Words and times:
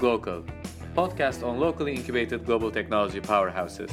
Glocal, 0.00 0.42
podcast 0.96 1.46
on 1.46 1.60
locally 1.60 1.94
incubated 1.94 2.46
global 2.46 2.70
technology 2.70 3.20
powerhouses. 3.20 3.92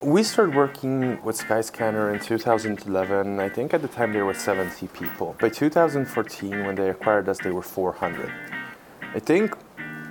We 0.00 0.22
started 0.22 0.54
working 0.54 1.22
with 1.22 1.36
Skyscanner 1.36 2.14
in 2.14 2.20
2011. 2.20 3.38
I 3.38 3.50
think 3.50 3.74
at 3.74 3.82
the 3.82 3.88
time 3.88 4.14
there 4.14 4.24
were 4.24 4.32
70 4.32 4.86
people. 4.88 5.36
By 5.38 5.50
2014, 5.50 6.64
when 6.64 6.74
they 6.74 6.88
acquired 6.88 7.28
us, 7.28 7.38
they 7.38 7.50
were 7.50 7.60
400. 7.60 8.32
I 9.14 9.18
think 9.18 9.54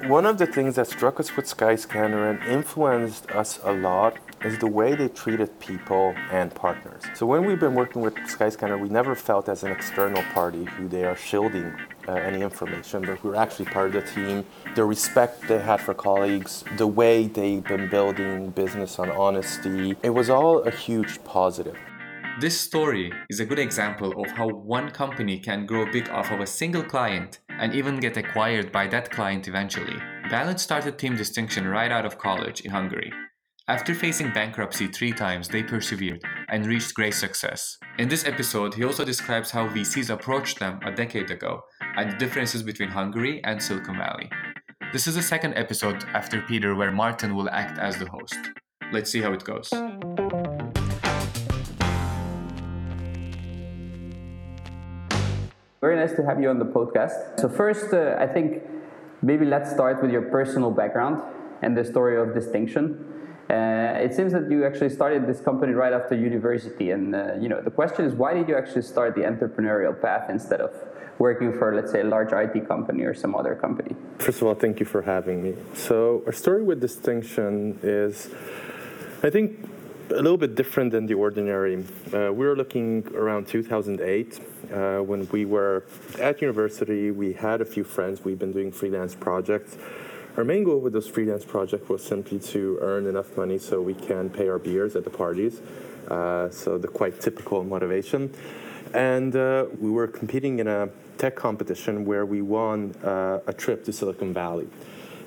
one 0.08 0.28
of 0.28 0.38
the 0.38 0.46
things 0.46 0.76
that 0.76 0.86
struck 0.86 1.20
us 1.20 1.36
with 1.36 1.46
Skyscanner 1.46 2.30
and 2.30 2.44
influenced 2.48 3.32
us 3.32 3.60
a 3.64 3.74
lot 3.74 4.20
is 4.44 4.58
the 4.60 4.68
way 4.68 4.96
they 4.96 5.08
treated 5.10 5.60
people 5.60 6.14
and 6.32 6.54
partners. 6.54 7.04
So 7.16 7.26
when 7.26 7.46
we've 7.46 7.60
been 7.60 7.76
working 7.76 8.02
with 8.02 8.16
Skyscanner, 8.16 8.80
we 8.80 8.90
never 8.90 9.16
felt 9.16 9.50
as 9.50 9.64
an 9.64 9.72
external 9.72 10.24
party 10.34 10.66
who 10.66 10.88
they 10.88 11.04
are 11.04 11.16
shielding 11.16 11.74
uh, 12.08 12.14
any 12.14 12.42
information, 12.42 13.04
but 13.06 13.24
we 13.24 13.30
were 13.32 13.36
actually 13.36 13.66
part 13.66 13.88
of 13.88 13.94
the 13.94 14.12
team. 14.12 14.46
The 14.76 14.86
respect 14.86 15.48
they 15.48 15.60
had 15.60 15.82
for 15.82 15.94
colleagues, 15.94 16.64
the 16.78 16.88
way 16.88 17.28
they've 17.28 17.64
been 17.64 17.90
building 17.90 18.52
business 18.52 19.00
on 19.00 19.12
honesty, 19.12 19.96
it 20.04 20.12
was 20.12 20.30
all 20.30 20.64
a 20.64 20.72
huge 20.72 21.24
positive. 21.24 21.78
This 22.40 22.58
story 22.60 23.12
is 23.30 23.42
a 23.42 23.46
good 23.46 23.60
example 23.60 24.24
of 24.24 24.32
how 24.32 24.48
one 24.48 24.92
company 24.92 25.40
can 25.40 25.66
grow 25.66 25.92
big 25.92 26.10
off 26.10 26.32
of 26.32 26.40
a 26.40 26.48
single 26.48 26.84
client 26.84 27.40
and 27.50 27.76
even 27.76 28.00
get 28.00 28.16
acquired 28.16 28.72
by 28.72 28.88
that 28.88 29.12
client 29.12 29.50
eventually. 29.50 30.00
Balint 30.30 30.60
started 30.60 30.98
Team 30.98 31.18
Distinction 31.18 31.68
right 31.68 31.92
out 31.92 32.06
of 32.06 32.18
college 32.18 32.62
in 32.62 32.72
Hungary. 32.72 33.12
After 33.70 33.94
facing 33.94 34.34
bankruptcy 34.34 34.88
three 34.88 35.12
times, 35.12 35.48
they 35.48 35.62
persevered 35.62 36.24
and 36.50 36.66
reached 36.66 36.96
great 36.96 37.14
success. 37.14 37.78
In 38.00 38.10
this 38.10 38.26
episode, 38.26 38.74
he 38.74 38.84
also 38.84 39.06
describes 39.06 39.52
how 39.52 39.68
VCs 39.68 40.10
approached 40.10 40.58
them 40.58 40.80
a 40.84 40.92
decade 40.92 41.30
ago 41.30 41.62
and 41.96 42.12
the 42.12 42.18
differences 42.18 42.64
between 42.64 42.90
Hungary 42.90 43.44
and 43.44 43.62
Silicon 43.62 43.96
Valley. 43.96 44.28
This 44.92 45.06
is 45.06 45.14
the 45.14 45.22
second 45.22 45.54
episode 45.54 46.04
after 46.16 46.42
Peter 46.42 46.74
where 46.74 46.92
Marton 46.92 47.36
will 47.36 47.48
act 47.52 47.78
as 47.78 47.96
the 48.00 48.10
host. 48.10 48.40
Let's 48.92 49.12
see 49.12 49.22
how 49.22 49.34
it 49.34 49.44
goes. 49.44 49.70
Very 55.80 55.96
nice 55.96 56.14
to 56.14 56.26
have 56.26 56.42
you 56.42 56.50
on 56.50 56.58
the 56.58 56.66
podcast. 56.66 57.40
So, 57.40 57.48
first, 57.48 57.94
uh, 57.94 58.16
I 58.18 58.26
think 58.26 58.64
maybe 59.22 59.46
let's 59.46 59.70
start 59.70 60.02
with 60.02 60.10
your 60.10 60.24
personal 60.24 60.72
background 60.72 61.22
and 61.62 61.78
the 61.78 61.86
story 61.86 62.20
of 62.20 62.34
distinction. 62.34 63.19
Uh, 63.50 63.98
it 64.06 64.14
seems 64.14 64.32
that 64.32 64.50
you 64.52 64.64
actually 64.64 64.90
started 64.90 65.26
this 65.26 65.42
company 65.42 65.74
right 65.74 65.92
after 65.92 66.16
university, 66.16 66.92
and 66.92 67.16
uh, 67.16 67.34
you 67.40 67.50
know 67.50 67.60
the 67.62 67.72
question 67.72 68.06
is, 68.06 68.14
why 68.14 68.32
did 68.34 68.48
you 68.48 68.56
actually 68.56 68.84
start 68.84 69.16
the 69.16 69.22
entrepreneurial 69.22 70.00
path 70.00 70.30
instead 70.30 70.62
of 70.62 70.72
working 71.18 71.52
for, 71.58 71.76
let's 71.76 71.92
say, 71.92 72.02
a 72.02 72.04
large 72.04 72.32
IT 72.32 72.68
company 72.68 73.04
or 73.04 73.14
some 73.14 73.36
other 73.36 73.56
company? 73.56 73.96
First 74.20 74.42
of 74.42 74.48
all, 74.48 74.56
thank 74.56 74.80
you 74.80 74.86
for 74.86 75.02
having 75.02 75.44
me. 75.44 75.56
So, 75.74 76.24
our 76.26 76.32
story 76.32 76.64
with 76.64 76.80
distinction 76.80 77.80
is, 77.84 78.30
I 79.24 79.30
think, 79.32 79.68
a 80.12 80.22
little 80.22 80.38
bit 80.38 80.56
different 80.56 80.92
than 80.92 81.06
the 81.06 81.16
ordinary. 81.16 81.84
Uh, 82.14 82.32
we 82.32 82.46
were 82.46 82.56
looking 82.56 83.06
around 83.16 83.48
2008 83.48 84.40
uh, 84.72 85.00
when 85.00 85.28
we 85.32 85.46
were 85.46 85.86
at 86.20 86.42
university. 86.42 87.12
We 87.12 87.34
had 87.34 87.62
a 87.62 87.66
few 87.66 87.84
friends. 87.84 88.24
We've 88.24 88.40
been 88.40 88.54
doing 88.54 88.72
freelance 88.72 89.14
projects. 89.16 89.78
Our 90.40 90.46
main 90.46 90.64
goal 90.64 90.80
with 90.80 90.94
this 90.94 91.06
freelance 91.06 91.44
project 91.44 91.90
was 91.90 92.02
simply 92.02 92.40
to 92.40 92.78
earn 92.80 93.08
enough 93.08 93.36
money 93.36 93.58
so 93.58 93.82
we 93.82 93.94
can 93.94 94.30
pay 94.30 94.48
our 94.48 94.58
beers 94.58 94.96
at 94.96 95.04
the 95.04 95.10
parties. 95.10 95.60
Uh, 96.10 96.50
so 96.50 96.78
the 96.78 96.88
quite 96.88 97.20
typical 97.20 97.62
motivation. 97.66 98.34
And 98.94 99.36
uh, 99.36 99.66
we 99.82 99.92
were 99.92 100.08
competing 100.08 100.60
in 100.60 100.70
a 100.70 100.88
tech 101.18 101.36
competition 101.36 102.06
where 102.06 102.26
we 102.26 102.42
won 102.42 102.96
uh, 103.04 103.40
a 103.48 103.52
trip 103.52 103.84
to 103.84 103.92
Silicon 103.92 104.34
Valley. 104.34 104.70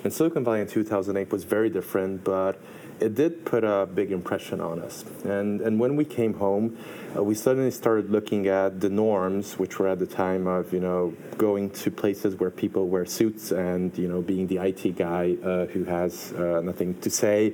And 0.02 0.10
Silicon 0.10 0.44
Valley 0.44 0.62
in 0.62 0.66
2008 0.66 1.30
was 1.30 1.44
very 1.44 1.68
different, 1.68 2.24
but 2.24 2.58
it 3.02 3.14
did 3.14 3.44
put 3.44 3.64
a 3.64 3.86
big 3.92 4.12
impression 4.12 4.60
on 4.60 4.80
us. 4.80 5.04
And, 5.24 5.60
and 5.60 5.78
when 5.80 5.96
we 5.96 6.04
came 6.04 6.34
home, 6.34 6.78
uh, 7.16 7.22
we 7.22 7.34
suddenly 7.34 7.70
started 7.70 8.10
looking 8.10 8.46
at 8.46 8.80
the 8.80 8.88
norms, 8.88 9.58
which 9.58 9.78
were 9.78 9.88
at 9.88 9.98
the 9.98 10.06
time 10.06 10.46
of, 10.46 10.72
you 10.72 10.80
know, 10.80 11.12
going 11.36 11.70
to 11.70 11.90
places 11.90 12.36
where 12.36 12.50
people 12.50 12.88
wear 12.88 13.04
suits 13.04 13.50
and, 13.50 13.96
you 13.98 14.08
know, 14.08 14.22
being 14.22 14.46
the 14.46 14.58
IT 14.58 14.96
guy 14.96 15.36
uh, 15.42 15.66
who 15.66 15.84
has 15.84 16.32
uh, 16.34 16.60
nothing 16.62 16.94
to 17.00 17.10
say 17.10 17.52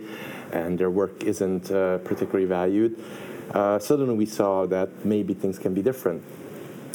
and 0.53 0.79
their 0.79 0.91
work 0.91 1.25
isn't 1.25 1.71
uh, 1.71 1.99
particularly 1.99 2.47
valued. 2.47 2.99
Uh, 3.53 3.79
suddenly 3.79 4.15
we 4.15 4.27
saw 4.27 4.67
that 4.67 5.05
maybe 5.05 5.35
things 5.35 5.59
can 5.59 5.75
be 5.75 5.83
different. 5.83 6.23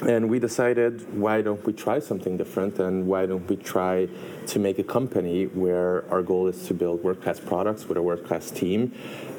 And 0.02 0.30
we 0.30 0.40
decided, 0.40 1.18
why 1.18 1.42
don't 1.42 1.64
we 1.66 1.72
try 1.72 2.00
something 2.00 2.36
different 2.36 2.80
and 2.80 3.08
why 3.08 3.26
don't 3.26 3.48
we 3.48 3.56
try 3.56 4.10
to 4.48 4.60
make 4.60 4.78
a 4.80 4.84
company 4.84 5.46
where 5.46 6.04
our 6.12 6.22
goal 6.22 6.48
is 6.48 6.68
to 6.68 6.74
build 6.74 7.04
world 7.04 7.22
class 7.22 7.40
products 7.40 7.86
with 7.86 7.98
a 7.98 8.02
world 8.02 8.26
class 8.26 8.52
team 8.52 8.92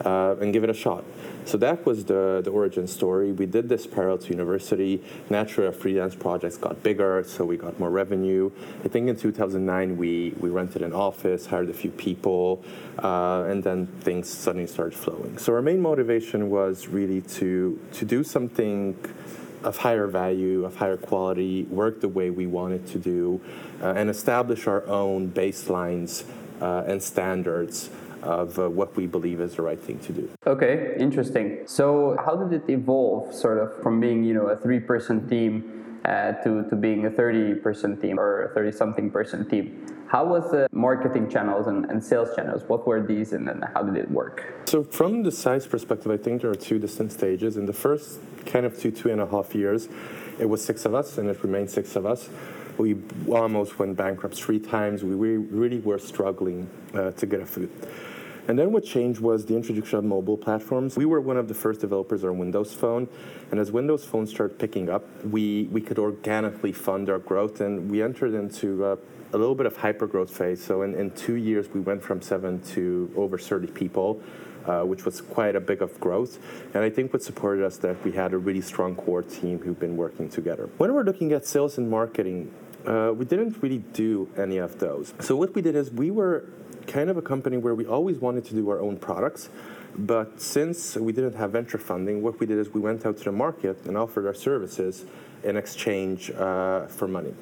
uh, 0.04 0.36
and 0.40 0.52
give 0.52 0.64
it 0.64 0.70
a 0.70 0.74
shot? 0.74 1.04
So 1.44 1.58
that 1.58 1.84
was 1.84 2.06
the, 2.06 2.40
the 2.42 2.50
origin 2.50 2.86
story. 2.86 3.32
We 3.32 3.44
did 3.44 3.68
this 3.68 3.86
parallel 3.86 4.18
to 4.18 4.30
university. 4.30 5.02
Naturally, 5.28 5.66
our 5.66 5.74
freelance 5.74 6.14
projects 6.14 6.56
got 6.56 6.82
bigger, 6.82 7.22
so 7.26 7.44
we 7.44 7.58
got 7.58 7.78
more 7.78 7.90
revenue. 7.90 8.50
I 8.82 8.88
think 8.88 9.08
in 9.08 9.16
2009, 9.16 9.98
we, 9.98 10.34
we 10.40 10.48
rented 10.48 10.80
an 10.80 10.94
office, 10.94 11.44
hired 11.44 11.68
a 11.68 11.74
few 11.74 11.90
people, 11.90 12.64
uh, 13.02 13.44
and 13.46 13.62
then 13.62 13.86
things 13.86 14.28
suddenly 14.28 14.66
started 14.66 14.96
flowing. 14.96 15.36
So 15.36 15.52
our 15.52 15.60
main 15.60 15.82
motivation 15.82 16.48
was 16.48 16.88
really 16.88 17.20
to, 17.20 17.78
to 17.92 18.04
do 18.06 18.24
something 18.24 18.96
of 19.64 19.78
higher 19.78 20.06
value, 20.06 20.64
of 20.64 20.76
higher 20.76 20.96
quality, 20.96 21.64
work 21.64 22.00
the 22.00 22.08
way 22.08 22.30
we 22.30 22.46
want 22.46 22.74
it 22.74 22.86
to 22.88 22.98
do, 22.98 23.40
uh, 23.82 23.94
and 23.96 24.08
establish 24.10 24.66
our 24.66 24.86
own 24.86 25.30
baselines 25.30 26.24
uh, 26.60 26.84
and 26.86 27.02
standards 27.02 27.90
of 28.22 28.58
uh, 28.58 28.68
what 28.70 28.96
we 28.96 29.06
believe 29.06 29.40
is 29.40 29.56
the 29.56 29.62
right 29.62 29.80
thing 29.80 29.98
to 29.98 30.12
do. 30.12 30.28
Okay, 30.46 30.94
interesting. 30.98 31.64
So, 31.66 32.16
how 32.24 32.36
did 32.36 32.52
it 32.62 32.70
evolve, 32.72 33.34
sort 33.34 33.58
of, 33.58 33.82
from 33.82 34.00
being 34.00 34.24
you 34.24 34.34
know 34.34 34.46
a 34.46 34.56
three-person 34.56 35.28
team 35.28 35.83
uh, 36.04 36.32
to 36.44 36.68
to 36.68 36.76
being 36.76 37.06
a 37.06 37.10
thirty-person 37.10 38.00
team 38.00 38.18
or 38.18 38.44
a 38.44 38.54
thirty-something 38.54 39.10
person 39.10 39.48
team? 39.48 39.86
How 40.06 40.24
was 40.24 40.50
the 40.50 40.68
marketing 40.70 41.28
channels 41.30 41.66
and, 41.66 41.86
and 41.86 42.02
sales 42.02 42.28
channels? 42.36 42.62
What 42.68 42.86
were 42.86 43.02
these, 43.04 43.32
and 43.32 43.48
then 43.48 43.64
how 43.74 43.82
did 43.82 43.96
it 43.96 44.10
work? 44.10 44.44
So, 44.66 44.84
from 44.84 45.22
the 45.22 45.32
size 45.32 45.66
perspective, 45.66 46.12
I 46.12 46.16
think 46.16 46.42
there 46.42 46.50
are 46.50 46.54
two 46.54 46.78
distinct 46.78 47.14
stages. 47.14 47.56
In 47.56 47.66
the 47.66 47.72
first 47.72 48.20
kind 48.46 48.64
of 48.66 48.78
two 48.78 48.90
two 48.90 49.10
and 49.10 49.20
a 49.20 49.26
half 49.26 49.54
years, 49.54 49.88
it 50.38 50.48
was 50.48 50.64
six 50.64 50.84
of 50.84 50.94
us, 50.94 51.18
and 51.18 51.28
it 51.28 51.42
remained 51.42 51.70
six 51.70 51.96
of 51.96 52.06
us 52.06 52.28
we 52.78 52.96
almost 53.28 53.78
went 53.78 53.96
bankrupt 53.96 54.34
three 54.34 54.58
times. 54.58 55.04
We 55.04 55.14
really 55.14 55.78
were 55.78 55.98
struggling 55.98 56.68
uh, 56.92 57.12
to 57.12 57.26
get 57.26 57.40
a 57.40 57.46
food. 57.46 57.70
And 58.46 58.58
then 58.58 58.72
what 58.72 58.84
changed 58.84 59.20
was 59.20 59.46
the 59.46 59.56
introduction 59.56 59.98
of 59.98 60.04
mobile 60.04 60.36
platforms. 60.36 60.96
We 60.96 61.06
were 61.06 61.20
one 61.20 61.38
of 61.38 61.48
the 61.48 61.54
first 61.54 61.80
developers 61.80 62.24
on 62.24 62.38
Windows 62.38 62.74
Phone, 62.74 63.08
and 63.50 63.58
as 63.58 63.72
Windows 63.72 64.04
Phone 64.04 64.26
started 64.26 64.58
picking 64.58 64.90
up, 64.90 65.04
we, 65.24 65.64
we 65.72 65.80
could 65.80 65.98
organically 65.98 66.72
fund 66.72 67.08
our 67.08 67.18
growth, 67.18 67.60
and 67.60 67.90
we 67.90 68.02
entered 68.02 68.34
into 68.34 68.84
uh, 68.84 68.96
a 69.32 69.38
little 69.38 69.54
bit 69.54 69.66
of 69.66 69.76
hypergrowth 69.76 70.30
phase. 70.30 70.62
So 70.62 70.82
in, 70.82 70.94
in 70.94 71.10
two 71.12 71.34
years, 71.34 71.68
we 71.70 71.80
went 71.80 72.02
from 72.02 72.20
seven 72.20 72.60
to 72.74 73.10
over 73.16 73.38
30 73.38 73.68
people. 73.68 74.20
Uh, 74.64 74.82
which 74.82 75.04
was 75.04 75.20
quite 75.20 75.54
a 75.54 75.60
big 75.60 75.82
of 75.82 76.00
growth. 76.00 76.38
And 76.72 76.82
I 76.82 76.88
think 76.88 77.12
what 77.12 77.22
supported 77.22 77.62
us 77.66 77.76
that 77.76 78.02
we 78.02 78.12
had 78.12 78.32
a 78.32 78.38
really 78.38 78.62
strong 78.62 78.96
core 78.96 79.20
team 79.20 79.58
who've 79.58 79.78
been 79.78 79.94
working 79.94 80.30
together. 80.30 80.70
When 80.78 80.94
we're 80.94 81.02
looking 81.02 81.32
at 81.32 81.44
sales 81.44 81.76
and 81.76 81.90
marketing, 81.90 82.50
uh, 82.86 83.12
we 83.14 83.26
didn't 83.26 83.62
really 83.62 83.80
do 83.92 84.26
any 84.38 84.56
of 84.56 84.78
those. 84.78 85.12
So 85.20 85.36
what 85.36 85.54
we 85.54 85.60
did 85.60 85.76
is 85.76 85.90
we 85.90 86.10
were 86.10 86.46
kind 86.86 87.10
of 87.10 87.16
a 87.16 87.22
company 87.22 87.56
where 87.56 87.74
we 87.74 87.86
always 87.86 88.18
wanted 88.18 88.44
to 88.46 88.54
do 88.54 88.68
our 88.70 88.80
own 88.80 88.96
products. 88.96 89.50
But 89.96 90.40
since 90.40 90.96
we 90.96 91.12
didn't 91.12 91.36
have 91.36 91.52
venture 91.52 91.78
funding, 91.78 92.22
what 92.22 92.40
we 92.40 92.46
did 92.46 92.58
is 92.58 92.70
we 92.70 92.80
went 92.80 93.06
out 93.06 93.16
to 93.18 93.24
the 93.24 93.32
market 93.32 93.84
and 93.86 93.96
offered 93.96 94.26
our 94.26 94.34
services 94.34 95.04
in 95.44 95.56
exchange 95.56 96.30
uh, 96.30 96.86
for 96.86 97.06
money. 97.06 97.34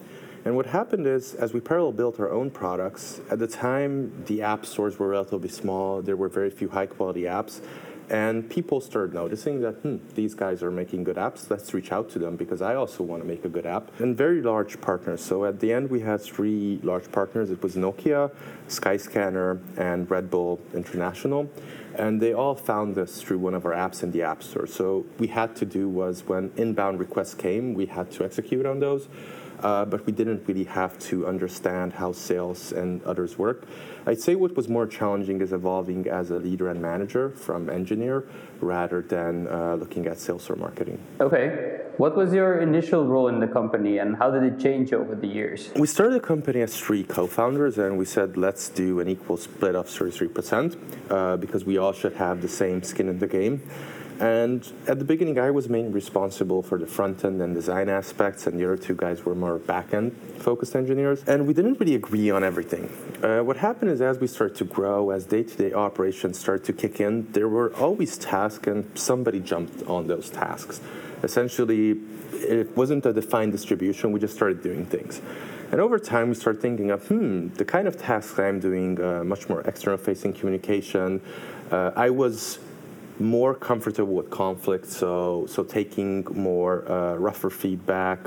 And 0.44 0.56
what 0.56 0.66
happened 0.66 1.06
is, 1.06 1.34
as 1.34 1.52
we 1.52 1.60
parallel 1.60 1.92
built 1.92 2.18
our 2.18 2.30
own 2.30 2.50
products, 2.50 3.20
at 3.30 3.38
the 3.38 3.46
time 3.46 4.24
the 4.26 4.42
app 4.42 4.66
stores 4.66 4.98
were 4.98 5.08
relatively 5.08 5.48
small, 5.48 6.02
there 6.02 6.16
were 6.16 6.28
very 6.28 6.50
few 6.50 6.68
high 6.68 6.86
quality 6.86 7.22
apps. 7.22 7.60
And 8.12 8.48
people 8.50 8.82
started 8.82 9.14
noticing 9.14 9.62
that, 9.62 9.76
hmm, 9.76 9.96
these 10.14 10.34
guys 10.34 10.62
are 10.62 10.70
making 10.70 11.04
good 11.04 11.16
apps. 11.16 11.48
Let's 11.48 11.72
reach 11.72 11.92
out 11.92 12.10
to 12.10 12.18
them 12.18 12.36
because 12.36 12.60
I 12.60 12.74
also 12.74 13.02
want 13.02 13.22
to 13.22 13.26
make 13.26 13.46
a 13.46 13.48
good 13.48 13.64
app. 13.64 13.90
And 14.00 14.14
very 14.14 14.42
large 14.42 14.78
partners. 14.82 15.22
So 15.24 15.46
at 15.46 15.60
the 15.60 15.72
end, 15.72 15.88
we 15.88 16.00
had 16.00 16.20
three 16.20 16.78
large 16.82 17.10
partners. 17.10 17.50
It 17.50 17.62
was 17.62 17.74
Nokia, 17.74 18.30
Skyscanner, 18.68 19.60
and 19.78 20.10
Red 20.10 20.30
Bull 20.30 20.60
International. 20.74 21.50
And 21.94 22.20
they 22.20 22.34
all 22.34 22.54
found 22.54 22.98
us 22.98 23.22
through 23.22 23.38
one 23.38 23.54
of 23.54 23.64
our 23.64 23.72
apps 23.72 24.02
in 24.02 24.10
the 24.10 24.22
App 24.22 24.42
Store. 24.42 24.66
So 24.66 25.06
we 25.18 25.28
had 25.28 25.56
to 25.56 25.64
do 25.64 25.88
was 25.88 26.22
when 26.24 26.52
inbound 26.58 27.00
requests 27.00 27.34
came, 27.34 27.72
we 27.72 27.86
had 27.86 28.10
to 28.12 28.24
execute 28.26 28.66
on 28.66 28.78
those. 28.78 29.08
Uh, 29.62 29.84
but 29.84 30.04
we 30.06 30.12
didn't 30.12 30.46
really 30.46 30.64
have 30.64 30.98
to 30.98 31.26
understand 31.26 31.92
how 31.92 32.12
sales 32.12 32.72
and 32.72 33.02
others 33.04 33.38
work. 33.38 33.66
I'd 34.06 34.20
say 34.20 34.34
what 34.34 34.56
was 34.56 34.68
more 34.68 34.86
challenging 34.86 35.40
is 35.40 35.52
evolving 35.52 36.08
as 36.08 36.30
a 36.30 36.36
leader 36.36 36.68
and 36.68 36.82
manager 36.82 37.30
from 37.30 37.70
engineer 37.70 38.26
rather 38.60 39.02
than 39.02 39.46
uh, 39.46 39.76
looking 39.76 40.06
at 40.06 40.18
sales 40.18 40.50
or 40.50 40.56
marketing. 40.56 40.98
Okay. 41.20 41.80
What 41.98 42.16
was 42.16 42.32
your 42.32 42.60
initial 42.60 43.06
role 43.06 43.28
in 43.28 43.38
the 43.38 43.46
company 43.46 43.98
and 43.98 44.16
how 44.16 44.30
did 44.30 44.42
it 44.42 44.58
change 44.58 44.92
over 44.92 45.14
the 45.14 45.26
years? 45.26 45.70
We 45.76 45.86
started 45.86 46.14
the 46.14 46.26
company 46.26 46.62
as 46.62 46.76
three 46.76 47.04
co 47.04 47.26
founders 47.26 47.78
and 47.78 47.96
we 47.96 48.04
said, 48.04 48.36
let's 48.36 48.68
do 48.68 48.98
an 49.00 49.08
equal 49.08 49.36
split 49.36 49.76
of 49.76 49.86
33% 49.86 50.76
uh, 51.10 51.36
because 51.36 51.64
we 51.64 51.78
all 51.78 51.92
should 51.92 52.14
have 52.14 52.42
the 52.42 52.48
same 52.48 52.82
skin 52.82 53.08
in 53.08 53.18
the 53.18 53.28
game. 53.28 53.62
And 54.20 54.70
at 54.86 54.98
the 54.98 55.04
beginning, 55.04 55.38
I 55.38 55.50
was 55.50 55.68
mainly 55.68 55.92
responsible 55.92 56.62
for 56.62 56.78
the 56.78 56.86
front 56.86 57.24
end 57.24 57.40
and 57.40 57.54
design 57.54 57.88
aspects, 57.88 58.46
and 58.46 58.58
the 58.58 58.64
other 58.64 58.76
two 58.76 58.94
guys 58.94 59.24
were 59.24 59.34
more 59.34 59.58
back 59.58 59.94
end 59.94 60.16
focused 60.38 60.74
engineers. 60.76 61.22
And 61.26 61.46
we 61.46 61.54
didn't 61.54 61.78
really 61.80 61.94
agree 61.94 62.30
on 62.30 62.44
everything. 62.44 62.90
Uh, 63.22 63.40
what 63.42 63.56
happened 63.56 63.90
is, 63.90 64.00
as 64.00 64.18
we 64.18 64.26
started 64.26 64.56
to 64.56 64.64
grow, 64.64 65.10
as 65.10 65.24
day 65.24 65.42
to 65.42 65.56
day 65.56 65.72
operations 65.72 66.38
started 66.38 66.64
to 66.66 66.72
kick 66.72 67.00
in, 67.00 67.30
there 67.32 67.48
were 67.48 67.74
always 67.76 68.18
tasks, 68.18 68.66
and 68.66 68.86
somebody 68.98 69.40
jumped 69.40 69.86
on 69.88 70.06
those 70.06 70.30
tasks. 70.30 70.80
Essentially, 71.22 72.00
it 72.32 72.76
wasn't 72.76 73.06
a 73.06 73.12
defined 73.12 73.52
distribution, 73.52 74.12
we 74.12 74.20
just 74.20 74.34
started 74.34 74.62
doing 74.62 74.84
things. 74.84 75.20
And 75.70 75.80
over 75.80 75.98
time, 75.98 76.28
we 76.28 76.34
started 76.34 76.60
thinking 76.60 76.90
of, 76.90 77.06
hmm, 77.06 77.48
the 77.54 77.64
kind 77.64 77.88
of 77.88 77.96
tasks 77.96 78.38
I'm 78.38 78.60
doing, 78.60 79.00
uh, 79.00 79.24
much 79.24 79.48
more 79.48 79.62
external 79.62 79.98
facing 79.98 80.34
communication. 80.34 81.20
Uh, 81.70 81.92
I 81.96 82.10
was 82.10 82.58
more 83.22 83.54
comfortable 83.54 84.14
with 84.14 84.30
conflict, 84.30 84.86
so 84.86 85.46
so 85.48 85.62
taking 85.62 86.26
more 86.32 86.90
uh, 86.90 87.14
rougher 87.14 87.50
feedback, 87.50 88.18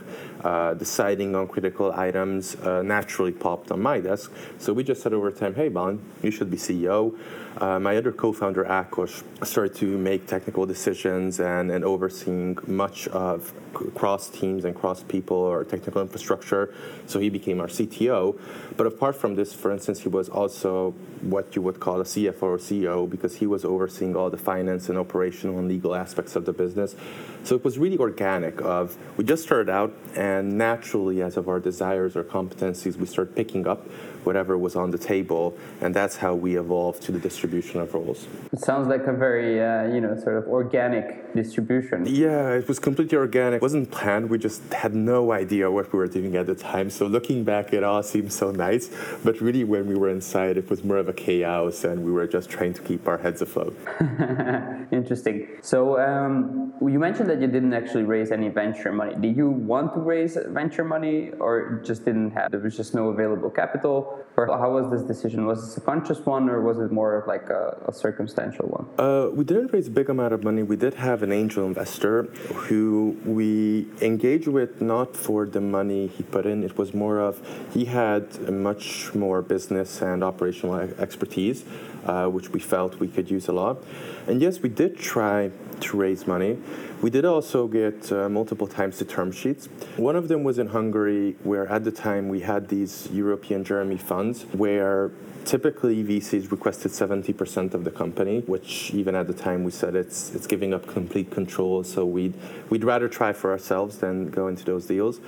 uh, 0.44 0.74
deciding 0.74 1.36
on 1.36 1.48
critical 1.48 1.92
items 1.92 2.56
uh, 2.56 2.82
naturally 2.82 3.32
popped 3.32 3.72
on 3.72 3.82
my 3.82 4.00
desk. 4.00 4.32
So 4.58 4.74
we 4.74 4.84
just 4.84 5.02
said 5.02 5.14
over 5.14 5.32
time, 5.32 5.54
hey, 5.56 5.70
Bon, 5.70 6.02
you 6.24 6.32
should 6.32 6.50
be 6.50 6.58
CEO. 6.58 7.18
Uh, 7.58 7.80
my 7.80 7.96
other 7.96 8.12
co-founder, 8.12 8.66
Akos, 8.66 9.24
started 9.46 9.76
to 9.76 9.98
make 9.98 10.28
technical 10.28 10.66
decisions 10.66 11.40
and, 11.40 11.72
and 11.72 11.86
overseeing 11.86 12.58
much 12.68 13.08
of 13.10 13.54
cross 13.94 14.30
teams 14.30 14.66
and 14.66 14.76
cross 14.76 15.04
people 15.04 15.38
or 15.38 15.64
technical 15.64 16.02
infrastructure. 16.02 16.74
So 17.08 17.20
he 17.20 17.30
became 17.30 17.62
our 17.62 17.68
CTO. 17.68 18.38
But 18.76 18.88
apart 18.88 19.16
from 19.16 19.36
this, 19.36 19.54
for 19.54 19.72
instance, 19.72 20.02
he 20.02 20.10
was 20.10 20.28
also 20.28 20.92
what 21.22 21.56
you 21.56 21.62
would 21.62 21.80
call 21.80 22.02
a 22.02 22.04
CFO 22.04 22.44
or 22.44 22.58
CEO 22.58 23.10
because 23.10 23.38
he 23.38 23.48
was 23.48 23.64
overseeing 23.64 24.16
all 24.16 24.30
the 24.30 24.38
finance 24.38 24.90
and 24.90 24.98
operational 24.98 25.58
and 25.60 25.68
legal 25.68 25.96
aspects 25.96 26.36
of 26.36 26.46
the 26.46 26.54
business. 26.54 26.96
So 27.44 27.56
it 27.56 27.64
was 27.64 27.78
really 27.78 27.98
organic 27.98 28.62
of 28.62 28.98
we 29.18 29.24
just 29.24 29.44
started 29.44 29.70
out 29.70 29.94
and 30.16 30.58
naturally 30.58 31.22
as 31.22 31.38
of 31.38 31.48
our 31.48 31.60
desires 31.60 32.16
or 32.16 32.24
competencies, 32.24 32.98
we 32.98 33.06
started 33.06 33.36
picking 33.36 33.68
up 33.68 33.88
whatever 34.26 34.58
was 34.58 34.76
on 34.76 34.92
the 34.92 34.98
table, 34.98 35.58
and 35.82 35.94
that's 35.94 36.16
how 36.18 36.34
we 36.34 36.58
evolved 36.58 37.02
to 37.04 37.12
the 37.12 37.20
distribution 37.20 37.80
of 37.80 37.94
roles. 37.94 38.28
It 38.52 38.60
sounds 38.60 38.88
like 38.88 39.06
a 39.08 39.14
very, 39.14 39.62
uh, 39.62 39.94
you 39.94 40.02
know, 40.02 40.16
sort 40.20 40.38
of 40.38 40.48
organic 40.48 41.34
distribution. 41.34 42.06
Yeah, 42.06 42.52
it 42.52 42.68
was 42.68 42.80
completely 42.80 43.18
organic. 43.18 43.58
It 43.58 43.62
wasn't 43.62 43.92
planned. 43.92 44.30
We 44.30 44.38
just 44.38 44.62
had 44.74 44.96
no 44.96 45.32
idea 45.32 45.70
what 45.70 45.92
we 45.92 46.00
were 46.00 46.08
doing 46.08 46.36
at 46.36 46.48
the 46.48 46.56
time. 46.56 46.90
So 46.90 47.08
looking 47.08 47.44
back, 47.44 47.74
it 47.74 47.84
all 47.84 48.04
seems 48.04 48.34
so 48.36 48.52
nice, 48.52 48.90
but 49.24 49.40
really, 49.42 49.64
when 49.64 49.88
we 49.88 49.96
were 49.96 50.10
inside, 50.10 50.58
it 50.58 50.70
was 50.70 50.84
more 50.84 50.98
of 50.98 51.10
a 51.10 51.14
chaos, 51.14 51.84
and 51.84 52.04
we 52.04 52.12
were 52.12 52.28
just 52.28 52.50
trying 52.50 52.74
to 52.74 52.82
keep 52.82 53.08
our 53.08 53.18
heads 53.18 53.42
afloat. 53.42 53.76
Interesting. 54.92 55.48
So 55.62 56.00
um, 56.00 56.74
you 56.82 57.00
mentioned 57.00 57.30
that 57.30 57.42
you 57.42 57.48
didn't 57.48 57.74
actually 57.74 58.04
raise 58.04 58.32
any 58.32 58.50
venture 58.50 58.92
money. 58.92 59.16
Did 59.20 59.36
you 59.36 59.50
want 59.50 59.94
to 59.94 60.00
raise 60.00 60.38
venture 60.48 60.84
money, 60.84 61.32
or 61.40 61.82
just 61.84 62.06
didn't 62.06 62.32
have? 62.32 62.52
There 62.52 62.60
was 62.60 62.76
just 62.76 62.96
no 62.96 63.10
available 63.10 63.50
capital 63.50 64.15
or 64.38 64.48
how 64.48 64.72
was 64.72 64.92
this 64.92 65.04
decision? 65.04 65.46
Was 65.46 65.62
this 65.66 65.78
a 65.78 65.82
conscious 65.82 66.20
one, 66.26 66.50
or 66.50 66.62
was 66.62 66.80
it 66.80 66.92
more 66.92 67.16
of 67.18 67.28
like 67.28 67.50
a, 67.50 67.78
a 67.88 67.94
circumstantial 67.94 68.68
one? 68.68 68.86
Uh, 68.98 69.30
we 69.32 69.44
didn't 69.44 69.72
raise 69.74 69.88
a 69.88 69.92
big 69.92 70.10
amount 70.10 70.34
of 70.34 70.44
money. 70.44 70.64
We 70.64 70.76
did 70.76 70.96
have 70.96 71.24
an 71.24 71.32
angel 71.32 71.66
investor 71.66 72.24
who 72.68 73.18
we 73.26 73.88
engaged 74.02 74.48
with 74.48 74.82
not 74.82 75.16
for 75.16 75.46
the 75.46 75.62
money 75.62 76.08
he 76.08 76.24
put 76.24 76.46
in. 76.46 76.64
It 76.64 76.78
was 76.78 76.94
more 76.94 77.20
of 77.20 77.42
he 77.74 77.86
had 77.86 78.52
much 78.52 79.14
more 79.14 79.42
business 79.42 80.02
and 80.02 80.24
operational 80.24 80.76
expertise, 80.76 81.64
uh, 82.06 82.28
which 82.28 82.50
we 82.50 82.60
felt 82.60 83.00
we 83.00 83.08
could 83.08 83.30
use 83.30 83.48
a 83.48 83.52
lot. 83.52 83.84
And 84.28 84.42
yes, 84.42 84.60
we 84.60 84.70
did 84.70 84.98
try 84.98 85.52
to 85.82 85.98
raise 85.98 86.26
money. 86.26 86.58
We 87.02 87.10
did 87.10 87.26
also 87.26 87.68
get 87.68 88.12
uh, 88.12 88.30
multiple 88.30 88.68
times 88.68 89.00
the 89.00 89.06
term 89.06 89.32
sheets. 89.32 89.68
One 89.98 90.16
of 90.16 90.28
them 90.28 90.44
was 90.44 90.58
in 90.58 90.68
Hungary, 90.68 91.36
where 91.44 91.68
at 91.68 91.84
the 91.84 91.92
time 91.92 92.30
we 92.30 92.40
had 92.40 92.70
these 92.70 93.10
European 93.12 93.64
JEREMIE 93.64 94.00
funds, 94.00 94.44
where 94.54 95.12
typically 95.46 96.04
VCs 96.04 96.52
requested 96.52 96.92
70% 96.92 97.74
of 97.74 97.84
the 97.84 97.92
company, 97.92 98.40
which 98.42 98.92
even 98.94 99.16
at 99.16 99.28
the 99.28 99.34
time 99.34 99.64
we 99.64 99.72
said 99.72 99.96
it's 99.96 100.34
it's 100.34 100.48
giving 100.48 100.74
up 100.74 100.88
complete 100.88 101.30
control. 101.32 101.84
So 101.84 102.06
we'd 102.06 102.34
we'd 102.70 102.84
rather 102.84 103.08
try 103.08 103.34
for 103.34 103.52
ourselves 103.52 104.00
than 104.00 104.30
go 104.30 104.48
into 104.48 104.64
those 104.66 104.86
deals. 104.86 105.20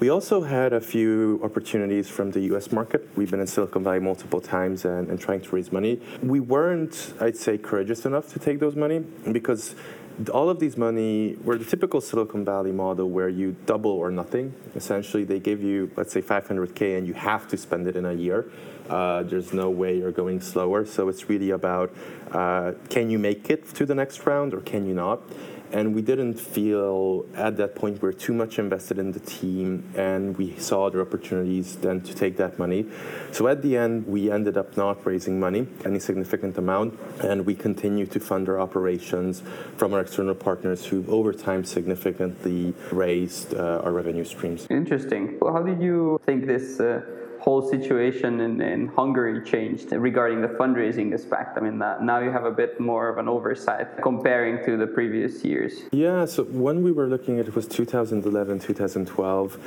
We 0.00 0.08
also 0.08 0.42
had 0.42 0.72
a 0.72 0.80
few 0.80 1.40
opportunities 1.44 2.10
from 2.10 2.32
the 2.32 2.40
US 2.52 2.72
market. 2.72 3.08
We've 3.16 3.30
been 3.30 3.40
in 3.40 3.46
Silicon 3.46 3.84
Valley 3.84 4.00
multiple 4.00 4.40
times 4.40 4.84
and, 4.84 5.08
and 5.08 5.20
trying 5.20 5.40
to 5.42 5.54
raise 5.54 5.70
money. 5.70 6.00
We 6.20 6.40
weren't, 6.40 7.14
I'd 7.20 7.36
say, 7.36 7.58
courageous 7.58 8.04
enough 8.04 8.32
to 8.32 8.40
take 8.40 8.58
those 8.58 8.74
money 8.74 8.98
because 9.30 9.76
all 10.32 10.48
of 10.48 10.58
these 10.58 10.76
money 10.76 11.36
were 11.44 11.56
the 11.56 11.64
typical 11.64 12.00
Silicon 12.00 12.44
Valley 12.44 12.72
model 12.72 13.08
where 13.08 13.28
you 13.28 13.56
double 13.66 13.92
or 13.92 14.10
nothing. 14.10 14.52
Essentially, 14.74 15.22
they 15.22 15.38
give 15.38 15.62
you, 15.62 15.90
let's 15.96 16.12
say, 16.12 16.20
500K 16.20 16.98
and 16.98 17.06
you 17.06 17.14
have 17.14 17.46
to 17.48 17.56
spend 17.56 17.86
it 17.86 17.94
in 17.94 18.04
a 18.04 18.12
year. 18.12 18.50
Uh, 18.88 19.22
there's 19.22 19.52
no 19.52 19.70
way 19.70 19.96
you're 19.96 20.12
going 20.12 20.40
slower. 20.40 20.84
So 20.84 21.08
it's 21.08 21.28
really 21.28 21.50
about 21.50 21.94
uh, 22.32 22.72
can 22.90 23.10
you 23.10 23.18
make 23.18 23.48
it 23.48 23.72
to 23.74 23.86
the 23.86 23.94
next 23.94 24.26
round 24.26 24.54
or 24.54 24.60
can 24.60 24.86
you 24.86 24.94
not? 24.94 25.22
And 25.74 25.92
we 25.92 26.02
didn't 26.02 26.34
feel 26.34 27.26
at 27.34 27.56
that 27.56 27.74
point 27.74 28.00
we 28.00 28.08
are 28.08 28.12
too 28.12 28.32
much 28.32 28.58
invested 28.60 28.96
in 28.96 29.10
the 29.10 29.20
team 29.20 29.68
and 29.96 30.38
we 30.38 30.56
saw 30.56 30.86
other 30.86 31.00
opportunities 31.00 31.76
then 31.76 32.00
to 32.00 32.14
take 32.14 32.36
that 32.36 32.58
money. 32.58 32.86
So 33.32 33.48
at 33.48 33.60
the 33.60 33.76
end 33.76 34.06
we 34.06 34.30
ended 34.30 34.56
up 34.56 34.76
not 34.76 35.04
raising 35.04 35.40
money 35.40 35.66
any 35.84 35.98
significant 35.98 36.56
amount 36.58 36.98
and 37.20 37.44
we 37.44 37.56
continue 37.56 38.06
to 38.06 38.20
fund 38.20 38.48
our 38.48 38.60
operations 38.60 39.42
from 39.76 39.92
our 39.92 40.00
external 40.00 40.36
partners 40.36 40.86
who 40.86 41.04
over 41.08 41.32
time 41.32 41.64
significantly 41.64 42.72
raised 42.92 43.54
uh, 43.54 43.82
our 43.84 43.92
revenue 43.92 44.24
streams. 44.24 44.68
Interesting. 44.70 45.38
Well, 45.40 45.52
how 45.52 45.62
did 45.62 45.82
you 45.82 46.20
think 46.24 46.46
this 46.46 46.78
uh 46.78 47.02
whole 47.44 47.60
situation 47.68 48.40
in, 48.40 48.60
in 48.62 48.86
Hungary 48.88 49.44
changed 49.44 49.92
regarding 49.92 50.40
the 50.40 50.48
fundraising 50.48 51.12
aspect? 51.12 51.58
I 51.58 51.60
mean, 51.60 51.80
uh, 51.82 51.98
now 52.00 52.18
you 52.20 52.30
have 52.30 52.46
a 52.46 52.50
bit 52.50 52.80
more 52.80 53.08
of 53.10 53.18
an 53.18 53.28
oversight 53.28 53.88
comparing 54.02 54.64
to 54.64 54.78
the 54.78 54.86
previous 54.86 55.44
years. 55.44 55.72
Yeah, 55.92 56.24
so 56.24 56.44
when 56.44 56.82
we 56.82 56.90
were 56.90 57.06
looking 57.06 57.38
at 57.38 57.46
it 57.46 57.54
was 57.54 57.66
2011, 57.66 58.60
2012. 58.60 59.58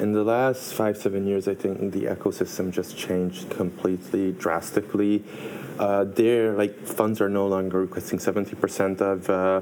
In 0.00 0.12
the 0.12 0.24
last 0.24 0.74
five, 0.74 0.96
seven 0.96 1.26
years, 1.26 1.46
I 1.46 1.54
think 1.54 1.92
the 1.92 2.04
ecosystem 2.16 2.72
just 2.72 2.96
changed 2.96 3.50
completely, 3.50 4.32
drastically. 4.32 5.22
Uh, 5.78 6.04
there, 6.04 6.54
like 6.54 6.74
funds 6.84 7.20
are 7.20 7.28
no 7.28 7.46
longer 7.46 7.80
requesting 7.80 8.18
70% 8.18 9.00
of 9.00 9.30
uh, 9.30 9.60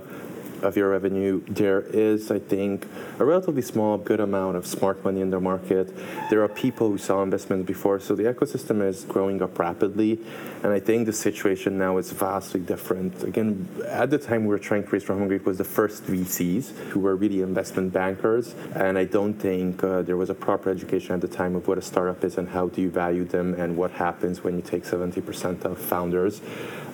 of 0.62 0.76
your 0.76 0.90
revenue, 0.90 1.42
there 1.48 1.80
is, 1.80 2.30
I 2.30 2.38
think, 2.38 2.86
a 3.18 3.24
relatively 3.24 3.62
small, 3.62 3.98
good 3.98 4.20
amount 4.20 4.56
of 4.56 4.66
smart 4.66 5.04
money 5.04 5.20
in 5.20 5.30
the 5.30 5.40
market. 5.40 5.92
There 6.30 6.42
are 6.42 6.48
people 6.48 6.88
who 6.88 6.98
saw 6.98 7.22
investments 7.22 7.66
before, 7.66 8.00
so 8.00 8.14
the 8.14 8.24
ecosystem 8.24 8.86
is 8.86 9.04
growing 9.04 9.42
up 9.42 9.58
rapidly. 9.58 10.20
And 10.62 10.72
I 10.72 10.80
think 10.80 11.06
the 11.06 11.12
situation 11.12 11.78
now 11.78 11.98
is 11.98 12.10
vastly 12.10 12.60
different. 12.60 13.22
Again, 13.22 13.68
at 13.86 14.10
the 14.10 14.18
time 14.18 14.42
we 14.42 14.48
were 14.48 14.58
trying 14.58 14.84
to 14.84 14.90
raise 14.90 15.04
from 15.04 15.18
Hungary, 15.18 15.36
it 15.36 15.46
was 15.46 15.58
the 15.58 15.64
first 15.64 16.04
VCs 16.04 16.70
who 16.90 17.00
were 17.00 17.16
really 17.16 17.42
investment 17.42 17.92
bankers. 17.92 18.54
And 18.74 18.98
I 18.98 19.04
don't 19.04 19.34
think 19.34 19.82
uh, 19.84 20.02
there 20.02 20.16
was 20.16 20.30
a 20.30 20.34
proper 20.34 20.70
education 20.70 21.14
at 21.14 21.20
the 21.20 21.28
time 21.28 21.54
of 21.54 21.68
what 21.68 21.78
a 21.78 21.82
startup 21.82 22.24
is 22.24 22.38
and 22.38 22.48
how 22.48 22.68
do 22.68 22.80
you 22.82 22.90
value 22.90 23.24
them 23.24 23.54
and 23.54 23.76
what 23.76 23.92
happens 23.92 24.42
when 24.42 24.56
you 24.56 24.62
take 24.62 24.84
70% 24.84 25.64
of 25.64 25.78
founders. 25.78 26.40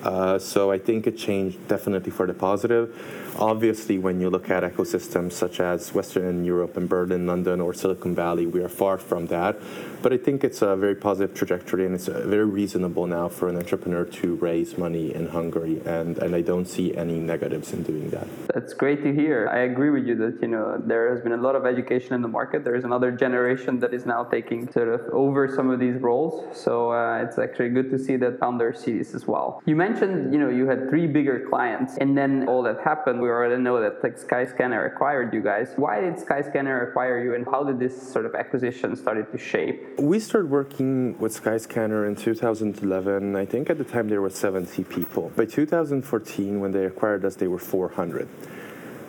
Uh, 0.05 0.39
so 0.39 0.71
I 0.71 0.79
think 0.79 1.07
it 1.07 1.17
changed 1.17 1.67
definitely 1.67 2.11
for 2.11 2.27
the 2.27 2.35
positive. 2.35 2.95
Obviously, 3.39 3.99
when 3.99 4.21
you 4.21 4.31
look 4.31 4.51
at 4.51 4.63
ecosystems 4.63 5.33
such 5.33 5.59
as 5.59 5.93
Western 5.93 6.45
Europe 6.45 6.77
and 6.77 6.89
Berlin, 6.89 7.27
London, 7.27 7.61
or 7.61 7.75
Silicon 7.75 8.15
Valley, 8.15 8.47
we 8.47 8.63
are 8.63 8.69
far 8.69 8.99
from 8.99 9.27
that. 9.27 9.57
But 10.03 10.13
I 10.13 10.19
think 10.19 10.45
it's 10.45 10.61
a 10.61 10.77
very 10.77 10.95
positive 10.95 11.35
trajectory, 11.35 11.87
and 11.87 11.95
it's 11.95 12.07
very 12.07 12.45
reasonable 12.45 13.07
now 13.07 13.29
for 13.29 13.49
an 13.49 13.57
entrepreneur 13.57 14.05
to 14.05 14.35
raise 14.35 14.77
money 14.77 15.15
in 15.15 15.29
Hungary, 15.29 15.81
and, 15.87 16.19
and 16.19 16.35
I 16.37 16.43
don't 16.43 16.67
see 16.67 16.95
any 16.95 17.19
negatives 17.19 17.73
in 17.73 17.83
doing 17.83 18.11
that. 18.11 18.29
That's 18.53 18.75
great 18.75 19.03
to 19.03 19.15
hear. 19.15 19.49
I 19.49 19.61
agree 19.61 19.91
with 19.91 20.07
you 20.07 20.15
that 20.17 20.41
you 20.43 20.49
know 20.49 20.81
there 20.85 21.11
has 21.13 21.23
been 21.23 21.33
a 21.33 21.39
lot 21.39 21.57
of 21.57 21.65
education 21.65 22.13
in 22.15 22.21
the 22.21 22.29
market. 22.29 22.65
There 22.65 22.77
is 22.77 22.85
another 22.85 23.11
generation 23.11 23.81
that 23.81 23.95
is 23.95 24.05
now 24.05 24.25
taking 24.25 24.71
sort 24.71 24.89
of 24.89 25.01
over 25.13 25.49
some 25.49 25.71
of 25.71 25.81
these 25.81 25.97
roles. 25.97 26.55
So 26.57 26.93
uh, 26.93 27.25
it's 27.25 27.39
actually 27.39 27.71
good 27.71 27.91
to 27.91 27.99
see 27.99 28.17
that 28.17 28.39
founders 28.39 28.81
see 28.81 28.99
this 28.99 29.15
as 29.15 29.27
well. 29.27 29.63
You 29.65 29.75
mentioned 29.75 29.94
mentioned, 29.95 30.33
you 30.33 30.41
know, 30.41 30.49
you 30.49 30.67
had 30.67 30.89
three 30.89 31.07
bigger 31.07 31.47
clients, 31.49 31.97
and 31.99 32.17
then 32.17 32.49
all 32.49 32.63
that 32.63 32.81
happened. 32.81 33.21
We 33.21 33.29
already 33.29 33.61
know 33.63 33.81
that 33.81 34.03
like 34.03 34.17
Skyscanner 34.19 34.87
acquired 34.87 35.33
you 35.33 35.41
guys. 35.41 35.73
Why 35.77 36.01
did 36.01 36.15
Skyscanner 36.15 36.89
acquire 36.89 37.23
you, 37.23 37.35
and 37.35 37.45
how 37.47 37.63
did 37.65 37.79
this 37.79 37.95
sort 38.13 38.27
of 38.27 38.35
acquisition 38.35 38.97
started 38.97 39.31
to 39.33 39.39
shape? 39.39 39.99
We 39.99 40.19
started 40.19 40.51
working 40.51 41.19
with 41.19 41.41
Skyscanner 41.41 42.07
in 42.07 42.17
2011. 42.17 43.37
I 43.37 43.45
think 43.45 43.71
at 43.71 43.79
the 43.79 43.85
time 43.85 44.09
there 44.09 44.21
were 44.21 44.31
70 44.31 44.85
people. 44.85 45.31
By 45.37 45.47
2014, 45.47 46.61
when 46.61 46.73
they 46.73 46.87
acquired 46.87 47.25
us, 47.25 47.37
they 47.37 47.49
were 47.49 47.59
400. 47.59 48.29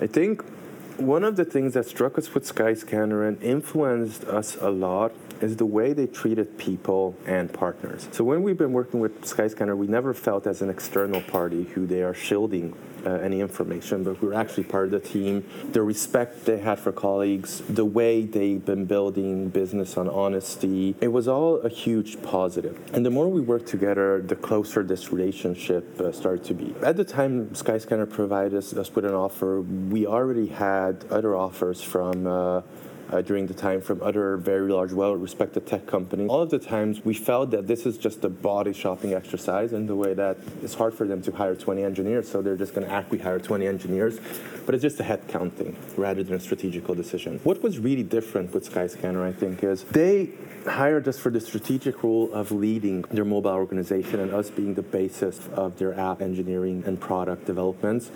I 0.02 0.08
think 0.08 0.44
one 0.98 1.24
of 1.24 1.36
the 1.36 1.46
things 1.46 1.74
that 1.74 1.86
struck 1.86 2.18
us 2.18 2.34
with 2.34 2.46
Skyscanner 2.46 3.28
and 3.28 3.42
influenced 3.44 4.24
us 4.26 4.56
a 4.62 4.70
lot 4.70 5.12
is 5.42 5.58
the 5.58 5.66
way 5.66 5.92
they 5.92 6.08
treated 6.08 6.58
people 6.58 7.16
and 7.26 7.52
partners. 7.52 8.08
So 8.12 8.24
when 8.24 8.44
we've 8.44 8.58
been 8.58 8.72
working 8.72 9.02
with 9.02 9.22
Skyscanner, 9.22 9.76
we 9.76 9.88
never 9.88 10.14
felt 10.14 10.48
as 10.48 10.62
an 10.62 10.70
external 10.70 11.22
party 11.22 11.66
who 11.66 11.86
they 11.86 12.02
are 12.02 12.14
shielding 12.14 12.74
uh, 13.06 13.12
any 13.12 13.42
information, 13.42 14.04
but 14.04 14.22
we 14.22 14.28
were 14.28 14.34
actually 14.34 14.64
part 14.64 14.86
of 14.86 14.92
the 14.92 15.00
team. 15.00 15.44
The 15.72 15.82
respect 15.82 16.46
they 16.46 16.60
had 16.60 16.80
for 16.80 16.92
colleagues, 16.92 17.62
the 17.70 17.86
way 17.86 18.24
they've 18.26 18.64
been 18.64 18.86
building 18.86 19.50
business 19.50 19.98
on 19.98 20.10
honesty, 20.10 20.96
it 21.02 21.10
was 21.10 21.28
all 21.28 21.58
a 21.58 21.70
huge 21.70 22.22
positive. 22.22 22.78
And 22.94 23.06
the 23.06 23.12
more 23.12 23.28
we 23.30 23.42
worked 23.42 23.68
together, 23.68 24.22
the 24.22 24.36
closer 24.36 24.84
this 24.84 25.12
relationship 25.12 26.00
uh, 26.00 26.12
started 26.12 26.44
to 26.46 26.54
be. 26.54 26.76
At 26.82 26.98
the 26.98 27.06
time 27.06 27.50
Skyscanner 27.50 28.10
provided 28.10 28.58
us, 28.58 28.74
us 28.74 28.94
with 28.94 29.06
an 29.06 29.14
offer, 29.14 29.62
we 29.62 30.06
already 30.06 30.48
had 30.48 31.06
other 31.10 31.36
offers 31.36 31.82
from 31.82 32.28
uh, 33.12 33.22
during 33.22 33.48
the 33.48 33.54
time 33.54 33.82
from 33.82 34.02
other 34.02 34.38
very 34.38 34.72
large, 34.72 34.92
well-respected 34.92 35.66
tech 35.68 35.86
companies. 35.86 36.30
All 36.30 36.42
of 36.42 36.50
the 36.50 36.60
times 36.60 37.04
we 37.04 37.14
felt 37.14 37.52
that 37.52 37.68
this 37.68 37.86
is 37.86 37.98
just 37.98 38.24
a 38.24 38.30
body 38.30 38.74
shopping 38.74 39.14
exercise 39.14 39.74
in 39.74 39.88
the 39.88 39.96
way 39.96 40.14
that 40.14 40.38
it's 40.64 40.74
hard 40.74 40.94
for 40.94 41.08
them 41.08 41.22
to 41.24 41.32
hire 41.32 41.56
20 41.56 41.84
engineers, 41.84 42.30
so 42.30 42.42
they're 42.42 42.58
just 42.58 42.74
going 42.74 42.88
to 42.88 42.94
act 42.94 43.12
we 43.12 43.20
hire 43.20 43.40
20 43.40 43.68
engineers, 43.68 44.20
but 44.66 44.76
it's 44.76 44.82
just 44.82 45.00
a 45.00 45.04
head 45.04 45.22
counting 45.28 45.76
rather 45.98 46.24
than 46.24 46.36
a 46.36 46.40
strategical 46.40 46.96
decision. 46.96 47.40
What 47.44 47.62
was 47.62 47.80
really 47.80 48.04
different 48.04 48.54
with 48.54 48.70
Skyscanner, 48.72 49.24
I 49.24 49.32
think, 49.32 49.64
is 49.64 49.84
they 49.84 50.30
hired 50.68 51.08
us 51.08 51.20
for 51.20 51.30
the 51.30 51.40
strategic 51.40 52.04
role 52.04 52.34
of 52.34 52.52
leading 52.52 53.04
their 53.12 53.26
mobile 53.26 53.52
organization 53.52 54.20
and 54.20 54.34
us 54.34 54.50
being 54.50 54.74
the 54.74 54.82
basis 54.82 55.48
of 55.54 55.78
their 55.78 55.98
app 56.00 56.22
engineering 56.22 56.84
and 56.88 57.00
product 57.00 57.46
developments 57.46 58.10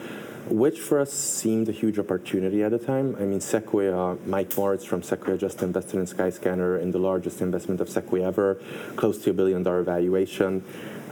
which 0.49 0.79
for 0.79 0.99
us 0.99 1.13
seemed 1.13 1.69
a 1.69 1.71
huge 1.71 1.99
opportunity 1.99 2.63
at 2.63 2.71
the 2.71 2.79
time. 2.79 3.15
I 3.19 3.23
mean, 3.23 3.39
Sequoia, 3.39 4.17
Mike 4.25 4.55
Moritz 4.57 4.83
from 4.83 5.03
Sequoia 5.03 5.37
just 5.37 5.61
invested 5.61 5.99
in 5.99 6.05
Skyscanner 6.05 6.81
in 6.81 6.91
the 6.91 6.99
largest 6.99 7.41
investment 7.41 7.81
of 7.81 7.89
Sequoia 7.89 8.27
ever, 8.27 8.55
close 8.95 9.23
to 9.23 9.29
a 9.29 9.33
billion 9.33 9.63
dollar 9.63 9.83
valuation. 9.83 10.63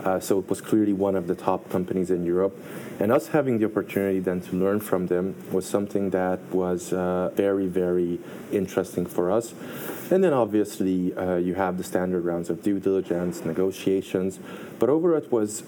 Uh, 0.04 0.20
so 0.20 0.38
it 0.38 0.48
was 0.48 0.60
clearly 0.60 0.92
one 0.92 1.16
of 1.16 1.26
the 1.26 1.34
top 1.34 1.68
companies 1.70 2.10
in 2.10 2.24
Europe. 2.24 2.56
And 3.00 3.12
us 3.12 3.28
having 3.28 3.58
the 3.58 3.66
opportunity 3.66 4.20
then 4.20 4.40
to 4.42 4.56
learn 4.56 4.80
from 4.80 5.06
them 5.06 5.34
was 5.52 5.66
something 5.66 6.10
that 6.10 6.40
was 6.52 6.92
uh, 6.92 7.30
very, 7.34 7.66
very 7.66 8.20
interesting 8.52 9.06
for 9.06 9.30
us. 9.30 9.54
And 10.10 10.24
then 10.24 10.32
obviously 10.32 11.14
uh, 11.14 11.36
you 11.36 11.54
have 11.54 11.78
the 11.78 11.84
standard 11.84 12.24
rounds 12.24 12.48
of 12.48 12.62
due 12.62 12.80
diligence, 12.80 13.44
negotiations. 13.44 14.38
But 14.78 14.88
overall, 14.88 15.18
it 15.18 15.30
was 15.30 15.62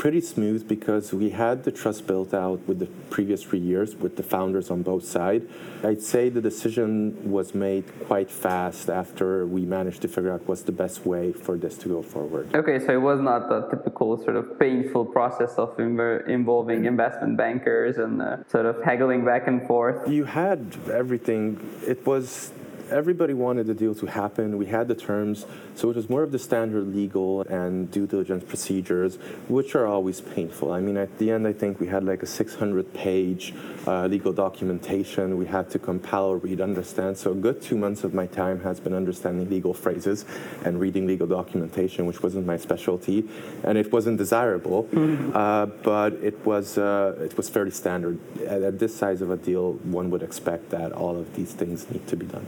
pretty 0.00 0.22
smooth 0.22 0.66
because 0.66 1.12
we 1.12 1.28
had 1.28 1.62
the 1.64 1.70
trust 1.70 2.06
built 2.06 2.32
out 2.32 2.58
with 2.66 2.78
the 2.78 2.86
previous 3.10 3.42
three 3.42 3.58
years 3.58 3.94
with 3.96 4.16
the 4.16 4.22
founders 4.22 4.70
on 4.70 4.80
both 4.82 5.04
sides. 5.04 5.44
I'd 5.84 6.00
say 6.00 6.30
the 6.30 6.40
decision 6.40 7.30
was 7.30 7.54
made 7.54 7.84
quite 8.06 8.30
fast 8.30 8.88
after 8.88 9.46
we 9.46 9.66
managed 9.66 10.00
to 10.00 10.08
figure 10.08 10.32
out 10.32 10.40
what's 10.48 10.62
the 10.62 10.72
best 10.72 11.04
way 11.04 11.32
for 11.32 11.58
this 11.58 11.76
to 11.82 11.88
go 11.88 12.00
forward. 12.00 12.48
Okay, 12.54 12.78
so 12.78 12.94
it 12.94 13.02
was 13.10 13.20
not 13.20 13.50
the 13.50 13.60
typical 13.68 14.16
sort 14.16 14.36
of 14.36 14.58
painful 14.58 15.04
process 15.04 15.52
of 15.58 15.78
involving 15.78 16.86
investment 16.86 17.36
bankers 17.36 17.98
and 17.98 18.22
uh, 18.22 18.38
sort 18.48 18.64
of 18.64 18.82
haggling 18.82 19.22
back 19.22 19.48
and 19.48 19.66
forth. 19.66 20.08
You 20.08 20.24
had 20.24 20.78
everything. 20.90 21.60
It 21.86 22.06
was 22.06 22.52
everybody 22.90 23.34
wanted 23.34 23.66
the 23.66 23.74
deal 23.74 23.94
to 23.96 24.06
happen. 24.06 24.58
We 24.58 24.66
had 24.66 24.88
the 24.88 24.94
terms, 24.94 25.46
so 25.74 25.90
it 25.90 25.96
was 25.96 26.08
more 26.08 26.22
of 26.22 26.32
the 26.32 26.38
standard 26.38 26.94
legal 26.94 27.42
and 27.42 27.90
due 27.90 28.06
diligence 28.06 28.44
procedures, 28.44 29.16
which 29.48 29.74
are 29.74 29.86
always 29.86 30.20
painful. 30.20 30.72
I 30.72 30.80
mean, 30.80 30.96
at 30.96 31.18
the 31.18 31.30
end, 31.30 31.46
I 31.46 31.52
think 31.52 31.80
we 31.80 31.86
had 31.86 32.04
like 32.04 32.22
a 32.22 32.26
600 32.26 32.92
page 32.94 33.54
uh, 33.86 34.06
legal 34.06 34.32
documentation 34.32 34.90
we 35.36 35.46
had 35.46 35.70
to 35.70 35.78
compile, 35.78 36.34
read, 36.34 36.60
understand. 36.60 37.16
So 37.16 37.32
a 37.32 37.34
good 37.34 37.62
two 37.62 37.76
months 37.76 38.04
of 38.04 38.14
my 38.14 38.26
time 38.26 38.60
has 38.60 38.80
been 38.80 38.94
understanding 38.94 39.48
legal 39.48 39.74
phrases 39.74 40.24
and 40.64 40.80
reading 40.80 41.06
legal 41.06 41.26
documentation, 41.26 42.06
which 42.06 42.22
wasn't 42.22 42.46
my 42.46 42.56
specialty, 42.56 43.28
and 43.64 43.78
it 43.78 43.92
wasn't 43.92 44.18
desirable, 44.18 44.84
mm-hmm. 44.84 45.36
uh, 45.36 45.66
but 45.66 46.14
it 46.14 46.44
was 46.44 46.78
uh, 46.78 47.16
it 47.20 47.36
was 47.36 47.48
fairly 47.48 47.70
standard. 47.70 48.18
At, 48.46 48.62
at 48.62 48.78
this 48.78 48.94
size 48.94 49.22
of 49.22 49.30
a 49.30 49.36
deal, 49.36 49.74
one 49.84 50.10
would 50.10 50.22
expect 50.22 50.70
that 50.70 50.92
all 50.92 51.16
of 51.16 51.34
these 51.34 51.52
things 51.52 51.90
need 51.90 52.06
to 52.08 52.16
be 52.16 52.26
done. 52.26 52.46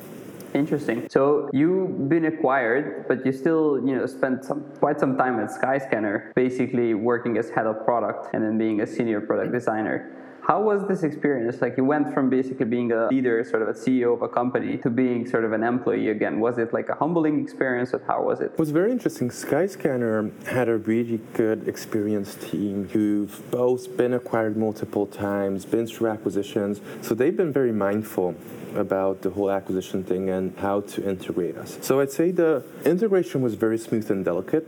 Interesting. 0.54 1.09
So 1.09 1.49
you've 1.52 2.09
been 2.09 2.26
acquired, 2.26 3.06
but 3.09 3.25
you 3.25 3.32
still, 3.32 3.80
you 3.87 3.97
know, 3.97 4.06
spent 4.06 4.44
some, 4.44 4.64
quite 4.78 5.00
some 5.00 5.16
time 5.16 5.40
at 5.40 5.49
Skyscanner, 5.50 6.35
basically 6.35 6.94
working 6.94 7.38
as 7.38 7.49
head 7.49 7.66
of 7.66 7.85
product 7.85 8.35
and 8.35 8.42
then 8.42 8.59
being 8.59 8.80
a 8.82 8.87
senior 8.87 9.21
product 9.21 9.52
designer. 9.52 10.11
How 10.43 10.61
was 10.61 10.87
this 10.89 11.05
experience? 11.05 11.63
Like 11.63 11.77
you 11.77 11.85
went 11.85 12.13
from 12.13 12.29
basically 12.29 12.67
being 12.67 12.91
a 12.91 13.07
leader, 13.07 13.45
sort 13.45 13.63
of 13.63 13.69
a 13.69 13.73
CEO 13.73 14.13
of 14.13 14.23
a 14.23 14.29
company, 14.29 14.77
to 14.79 14.91
being 14.91 15.25
sort 15.25 15.45
of 15.45 15.53
an 15.53 15.63
employee 15.63 16.09
again. 16.09 16.41
Was 16.41 16.59
it 16.59 16.73
like 16.73 16.89
a 16.89 16.97
humbling 16.97 17.41
experience, 17.41 17.95
or 17.95 18.03
how 18.09 18.25
was 18.25 18.41
it? 18.41 18.47
It 18.47 18.59
was 18.59 18.71
very 18.71 18.91
interesting. 18.91 19.29
Skyscanner 19.31 20.33
had 20.47 20.69
a 20.69 20.79
really 20.79 21.21
good, 21.35 21.69
experienced 21.69 22.43
team 22.43 22.89
who've 22.89 23.51
both 23.53 23.97
been 23.97 24.15
acquired 24.15 24.57
multiple 24.57 25.07
times, 25.07 25.65
been 25.65 25.87
through 25.87 26.09
acquisitions. 26.09 26.81
So 27.03 27.15
they've 27.15 27.37
been 27.37 27.53
very 27.53 27.73
mindful 27.73 28.35
about 28.75 29.23
the 29.23 29.31
whole 29.31 29.51
acquisition 29.51 30.03
thing 30.03 30.29
and 30.29 30.59
how 30.59 30.81
to 30.81 31.09
integrate 31.09 31.57
us. 31.57 31.79
So 31.83 32.01
I'd 32.01 32.11
say 32.11 32.33
the 32.33 32.65
integration 32.85 33.43
was 33.43 33.55
very 33.55 33.79
smooth 33.79 34.11
and 34.11 34.25
delicate. 34.25 34.67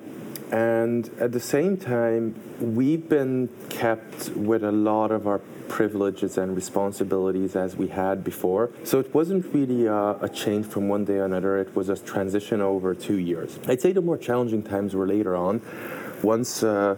And 0.55 1.11
at 1.19 1.33
the 1.33 1.41
same 1.41 1.77
time, 1.77 2.37
we've 2.61 3.09
been 3.09 3.49
kept 3.71 4.29
with 4.37 4.63
a 4.63 4.71
lot 4.71 5.11
of 5.11 5.27
our 5.27 5.41
privileges 5.67 6.39
and 6.39 6.55
responsibilities 6.55 7.57
as 7.57 7.75
we 7.75 7.89
had 7.89 8.23
before. 8.23 8.71
So 8.85 9.01
it 9.01 9.13
wasn't 9.13 9.53
really 9.53 9.87
a, 9.87 10.17
a 10.21 10.29
change 10.29 10.67
from 10.67 10.89
one 10.89 11.05
day 11.05 11.15
to 11.15 11.25
another. 11.25 11.59
It 11.59 11.75
was 11.75 11.89
a 11.89 11.97
transition 11.97 12.61
over 12.61 12.95
two 12.95 13.19
years. 13.19 13.59
I'd 13.67 13.81
say 13.81 13.91
the 13.91 14.01
more 14.01 14.17
challenging 14.17 14.63
times 14.63 14.95
were 14.95 15.09
later 15.09 15.35
on. 15.35 15.61
Once 16.23 16.63
uh, 16.63 16.95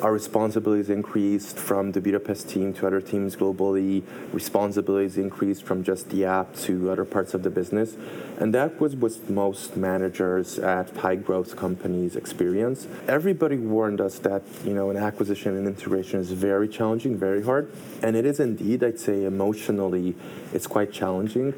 our 0.00 0.12
responsibilities 0.12 0.90
increased 0.90 1.58
from 1.58 1.92
the 1.92 2.00
Budapest 2.00 2.48
team 2.48 2.72
to 2.74 2.86
other 2.86 3.00
teams 3.00 3.36
globally. 3.36 4.02
Responsibilities 4.32 5.18
increased 5.18 5.62
from 5.62 5.84
just 5.84 6.08
the 6.10 6.24
app 6.24 6.54
to 6.56 6.90
other 6.90 7.04
parts 7.04 7.34
of 7.34 7.42
the 7.42 7.50
business. 7.50 7.96
And 8.38 8.54
that 8.54 8.80
was 8.80 8.96
what 8.96 9.28
most 9.28 9.76
managers 9.76 10.58
at 10.58 10.96
high 10.96 11.16
growth 11.16 11.56
companies 11.56 12.16
experience. 12.16 12.86
Everybody 13.06 13.56
warned 13.56 14.00
us 14.00 14.18
that, 14.20 14.42
you 14.64 14.74
know, 14.74 14.90
an 14.90 14.96
acquisition 14.96 15.56
and 15.56 15.66
integration 15.66 16.20
is 16.20 16.32
very 16.32 16.68
challenging, 16.68 17.16
very 17.18 17.42
hard. 17.42 17.70
And 18.02 18.16
it 18.16 18.24
is 18.24 18.40
indeed, 18.40 18.82
I'd 18.82 18.98
say 18.98 19.24
emotionally, 19.24 20.14
it's 20.52 20.66
quite 20.66 20.92
challenging. 20.92 21.54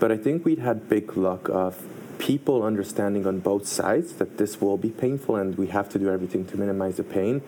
But 0.00 0.10
I 0.10 0.16
think 0.16 0.44
we'd 0.44 0.58
had 0.58 0.88
big 0.88 1.16
luck 1.16 1.48
of 1.48 1.80
people 2.24 2.62
understanding 2.62 3.26
on 3.26 3.38
both 3.38 3.66
sides 3.66 4.14
that 4.14 4.38
this 4.38 4.58
will 4.58 4.78
be 4.78 4.88
painful 4.88 5.36
and 5.36 5.58
we 5.58 5.66
have 5.66 5.90
to 5.90 5.98
do 5.98 6.08
everything 6.08 6.42
to 6.46 6.56
minimize 6.56 6.96
the 6.96 7.04
pain. 7.04 7.42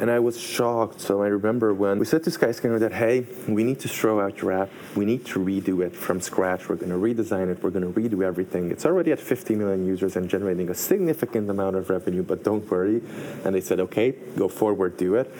And 0.00 0.10
I 0.10 0.20
was 0.20 0.40
shocked. 0.40 1.02
So 1.02 1.22
I 1.22 1.26
remember 1.26 1.74
when 1.74 1.98
we 1.98 2.06
said 2.06 2.24
to 2.24 2.30
Skyscanner 2.30 2.80
that, 2.80 2.94
hey, 2.94 3.26
we 3.46 3.62
need 3.62 3.80
to 3.80 3.88
throw 3.88 4.18
out 4.18 4.40
your 4.40 4.52
app. 4.52 4.70
We 4.94 5.04
need 5.04 5.26
to 5.26 5.38
redo 5.38 5.84
it 5.84 5.94
from 5.94 6.22
scratch. 6.22 6.66
We're 6.66 6.76
going 6.76 6.92
to 6.92 6.96
redesign 6.96 7.50
it. 7.52 7.62
We're 7.62 7.70
going 7.70 7.92
to 7.92 8.00
redo 8.00 8.24
everything. 8.24 8.70
It's 8.70 8.86
already 8.86 9.12
at 9.12 9.20
50 9.20 9.54
million 9.54 9.86
users 9.86 10.16
and 10.16 10.30
generating 10.30 10.70
a 10.70 10.74
significant 10.74 11.50
amount 11.50 11.76
of 11.76 11.90
revenue, 11.90 12.22
but 12.22 12.42
don't 12.42 12.70
worry. 12.70 13.02
And 13.44 13.54
they 13.54 13.60
said, 13.60 13.80
okay, 13.80 14.12
go 14.38 14.48
forward, 14.48 14.96
do 14.96 15.16
it. 15.16 15.30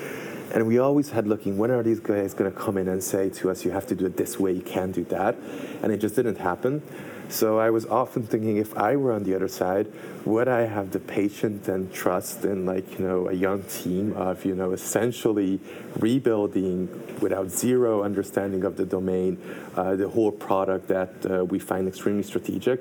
And 0.55 0.67
we 0.67 0.79
always 0.79 1.11
had 1.11 1.27
looking, 1.27 1.59
when 1.59 1.71
are 1.71 1.83
these 1.83 2.01
guys 2.01 2.35
going 2.35 2.51
to 2.53 2.59
come 2.59 2.77
in 2.77 2.89
and 2.89 3.03
say 3.03 3.31
to 3.31 3.51
us, 3.51 3.65
you 3.65 3.71
have 3.73 3.87
to 3.89 3.95
do 3.95 4.07
it 4.07 4.17
this 4.17 4.39
way, 4.39 4.53
you 4.53 4.63
can't 4.63 4.95
do 4.95 5.05
that? 5.05 5.35
And 5.83 5.93
it 5.93 5.99
just 5.99 6.15
didn't 6.15 6.39
happen. 6.39 6.83
So 7.29 7.59
I 7.59 7.71
was 7.71 7.87
often 7.87 8.23
thinking 8.23 8.57
if 8.57 8.77
I 8.77 8.95
were 8.97 9.13
on 9.13 9.25
the 9.25 9.35
other 9.35 9.49
side, 9.49 9.93
would 10.25 10.47
I 10.47 10.63
have 10.63 10.93
the 10.93 11.01
patience 11.01 11.69
and 11.69 11.93
trust 11.93 12.45
in 12.45 12.67
like, 12.67 12.99
you 12.99 13.07
know, 13.07 13.29
a 13.29 13.33
young 13.33 13.65
team 13.65 14.13
of, 14.13 14.45
you 14.45 14.55
know, 14.55 14.73
essentially 14.73 15.59
rebuilding 15.99 16.89
without 17.21 17.51
zero 17.51 18.03
understanding 18.03 18.65
of 18.65 18.77
the 18.77 18.85
domain, 18.85 19.39
uh, 19.77 19.97
the 19.97 20.09
whole 20.09 20.31
product 20.31 20.89
that 20.89 21.11
uh, 21.29 21.45
we 21.45 21.59
find 21.59 21.89
extremely 21.89 22.23
strategic. 22.23 22.81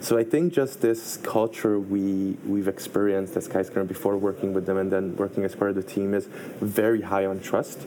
So 0.00 0.16
I 0.16 0.24
think 0.24 0.52
just 0.52 0.80
this 0.80 1.18
culture 1.18 1.78
we 1.78 2.36
we've 2.46 2.68
experienced 2.68 3.36
as 3.36 3.48
Skyscanner 3.48 3.86
before 3.86 4.16
working 4.16 4.54
with 4.54 4.64
them 4.64 4.78
and 4.78 4.90
then 4.90 5.16
working 5.16 5.44
as 5.44 5.54
part 5.54 5.70
of 5.70 5.76
the 5.76 5.82
team 5.82 6.14
is 6.14 6.26
very 6.60 7.02
high 7.02 7.26
on 7.26 7.40
trust 7.40 7.86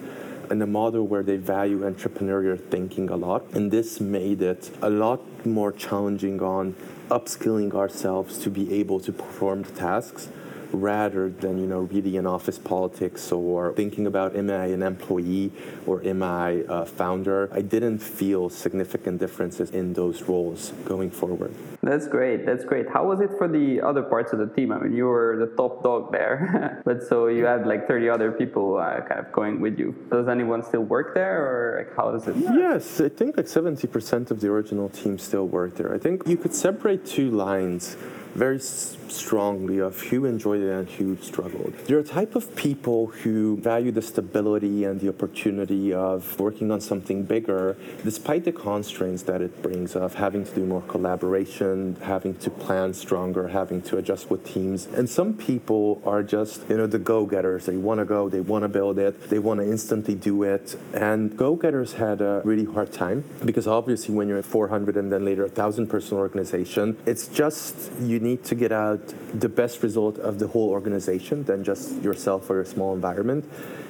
in 0.53 0.61
a 0.61 0.67
model 0.67 1.05
where 1.05 1.23
they 1.23 1.35
value 1.35 1.79
entrepreneurial 1.79 2.59
thinking 2.69 3.09
a 3.09 3.15
lot. 3.15 3.43
And 3.53 3.71
this 3.71 3.99
made 3.99 4.41
it 4.41 4.69
a 4.81 4.89
lot 4.89 5.21
more 5.45 5.71
challenging 5.71 6.41
on 6.41 6.75
upskilling 7.09 7.73
ourselves 7.73 8.37
to 8.43 8.49
be 8.49 8.71
able 8.73 8.99
to 9.01 9.11
perform 9.11 9.63
the 9.63 9.71
tasks 9.71 10.29
rather 10.73 11.29
than 11.29 11.57
you 11.59 11.67
know 11.67 11.81
really 11.81 12.17
in 12.17 12.25
office 12.25 12.57
politics 12.57 13.31
or 13.31 13.73
thinking 13.73 14.07
about 14.07 14.35
am 14.35 14.49
I 14.49 14.65
an 14.67 14.83
employee 14.83 15.51
or 15.85 16.03
am 16.03 16.23
I 16.23 16.63
a 16.67 16.85
founder. 16.85 17.49
I 17.51 17.61
didn't 17.61 17.99
feel 17.99 18.49
significant 18.49 19.19
differences 19.19 19.69
in 19.69 19.93
those 19.93 20.23
roles 20.23 20.73
going 20.85 21.11
forward. 21.11 21.53
That's 21.81 22.07
great. 22.07 22.45
That's 22.45 22.65
great. 22.65 22.89
How 22.89 23.05
was 23.05 23.19
it 23.21 23.31
for 23.37 23.47
the 23.47 23.81
other 23.81 24.01
parts 24.01 24.33
of 24.33 24.39
the 24.39 24.47
team? 24.47 24.71
I 24.71 24.79
mean, 24.79 24.93
you 24.93 25.05
were 25.05 25.37
the 25.37 25.55
top 25.55 25.83
dog 25.83 26.11
there, 26.11 26.81
but 26.85 27.03
so 27.03 27.27
you 27.27 27.45
had 27.45 27.67
like 27.67 27.87
30 27.87 28.09
other 28.09 28.31
people 28.31 28.77
uh, 28.77 29.01
kind 29.01 29.19
of 29.19 29.31
going 29.31 29.61
with 29.61 29.77
you. 29.77 29.95
Does 30.09 30.27
anyone 30.27 30.63
still 30.63 30.81
work 30.81 31.13
there, 31.13 31.37
or 31.43 31.77
like 31.79 31.95
how 31.95 32.11
does 32.11 32.27
it? 32.27 32.35
Yes, 32.37 32.99
I 32.99 33.09
think 33.09 33.37
like 33.37 33.45
70% 33.45 34.31
of 34.31 34.39
the 34.39 34.49
original 34.49 34.89
team 34.89 35.19
still 35.19 35.47
work 35.47 35.75
there. 35.75 35.93
I 35.93 35.99
think 35.99 36.27
you 36.27 36.37
could 36.37 36.53
separate 36.53 37.05
two 37.05 37.31
lines 37.31 37.95
very 38.35 38.59
strongly 39.11 39.79
of 39.79 39.99
who 40.01 40.25
enjoyed 40.25 40.61
it 40.61 40.69
and 40.69 40.89
who 40.89 41.17
struggled. 41.17 41.73
There 41.85 41.97
are 41.97 42.01
a 42.01 42.03
type 42.03 42.35
of 42.35 42.55
people 42.55 43.07
who 43.07 43.57
value 43.57 43.91
the 43.91 44.01
stability 44.01 44.83
and 44.83 44.99
the 44.99 45.09
opportunity 45.09 45.93
of 45.93 46.39
working 46.39 46.71
on 46.71 46.81
something 46.81 47.23
bigger, 47.23 47.77
despite 48.03 48.45
the 48.45 48.51
constraints 48.51 49.23
that 49.23 49.41
it 49.41 49.61
brings 49.61 49.95
of 49.95 50.15
having 50.15 50.45
to 50.45 50.55
do 50.55 50.65
more 50.65 50.81
collaboration, 50.83 51.97
having 52.01 52.35
to 52.35 52.49
plan 52.49 52.93
stronger, 52.93 53.47
having 53.47 53.81
to 53.83 53.97
adjust 53.97 54.29
with 54.29 54.45
teams. 54.45 54.85
And 54.87 55.09
some 55.09 55.33
people 55.33 56.01
are 56.05 56.23
just, 56.23 56.61
you 56.69 56.77
know, 56.77 56.87
the 56.87 56.99
go-getters. 56.99 57.65
They 57.65 57.77
want 57.77 57.99
to 57.99 58.05
go, 58.05 58.29
they 58.29 58.41
want 58.41 58.63
to 58.63 58.69
build 58.69 58.99
it, 58.99 59.29
they 59.29 59.39
want 59.39 59.59
to 59.59 59.65
instantly 59.65 60.15
do 60.15 60.43
it. 60.43 60.75
And 60.93 61.35
go-getters 61.35 61.93
had 61.93 62.21
a 62.21 62.41
really 62.43 62.65
hard 62.65 62.91
time 62.91 63.23
because 63.45 63.67
obviously 63.67 64.13
when 64.15 64.27
you're 64.27 64.37
at 64.37 64.45
400 64.45 64.97
and 64.97 65.11
then 65.11 65.25
later 65.25 65.45
a 65.45 65.49
thousand 65.49 65.87
person 65.87 66.17
organization, 66.17 66.97
it's 67.05 67.27
just 67.27 67.91
you 68.01 68.19
need 68.19 68.43
to 68.45 68.55
get 68.55 68.71
out 68.71 68.92
the 68.97 69.49
best 69.49 69.83
result 69.83 70.17
of 70.19 70.39
the 70.39 70.47
whole 70.47 70.69
organization 70.69 71.43
than 71.43 71.63
just 71.63 72.01
yourself 72.01 72.49
or 72.49 72.55
your 72.55 72.65
small 72.65 72.93
environment. 72.93 73.45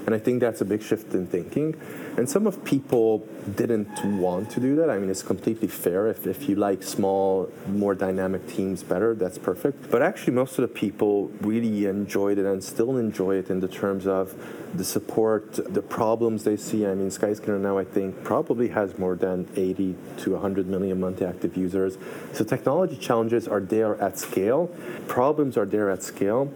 And 0.05 0.13
I 0.13 0.19
think 0.19 0.41
that's 0.41 0.61
a 0.61 0.65
big 0.65 0.81
shift 0.81 1.13
in 1.13 1.27
thinking. 1.27 1.75
And 2.17 2.29
some 2.29 2.45
of 2.45 2.63
people 2.63 3.27
didn't 3.55 4.03
want 4.17 4.51
to 4.51 4.59
do 4.59 4.75
that. 4.75 4.89
I 4.89 4.99
mean, 4.99 5.09
it's 5.09 5.23
completely 5.23 5.67
fair. 5.67 6.07
If, 6.07 6.27
if 6.27 6.49
you 6.49 6.55
like 6.55 6.83
small, 6.83 7.49
more 7.67 7.95
dynamic 7.95 8.47
teams 8.47 8.83
better, 8.83 9.15
that's 9.15 9.37
perfect. 9.37 9.89
But 9.89 10.01
actually, 10.01 10.33
most 10.33 10.59
of 10.59 10.63
the 10.63 10.67
people 10.67 11.29
really 11.41 11.85
enjoyed 11.85 12.37
it 12.37 12.45
and 12.45 12.63
still 12.63 12.97
enjoy 12.97 13.35
it 13.35 13.49
in 13.49 13.61
the 13.61 13.67
terms 13.67 14.05
of 14.05 14.35
the 14.75 14.83
support, 14.83 15.53
the 15.73 15.81
problems 15.81 16.43
they 16.43 16.57
see. 16.57 16.85
I 16.85 16.95
mean, 16.95 17.09
Skyscanner 17.09 17.59
now, 17.59 17.77
I 17.77 17.83
think, 17.83 18.23
probably 18.23 18.69
has 18.69 18.97
more 18.97 19.15
than 19.15 19.47
80 19.55 19.95
to 20.17 20.31
100 20.31 20.67
million 20.67 20.99
monthly 20.99 21.25
active 21.27 21.55
users. 21.55 21.97
So 22.33 22.43
technology 22.43 22.97
challenges 22.97 23.47
are 23.47 23.61
there 23.61 23.99
at 24.01 24.19
scale, 24.19 24.69
problems 25.07 25.57
are 25.57 25.65
there 25.65 25.89
at 25.89 26.03
scale. 26.03 26.51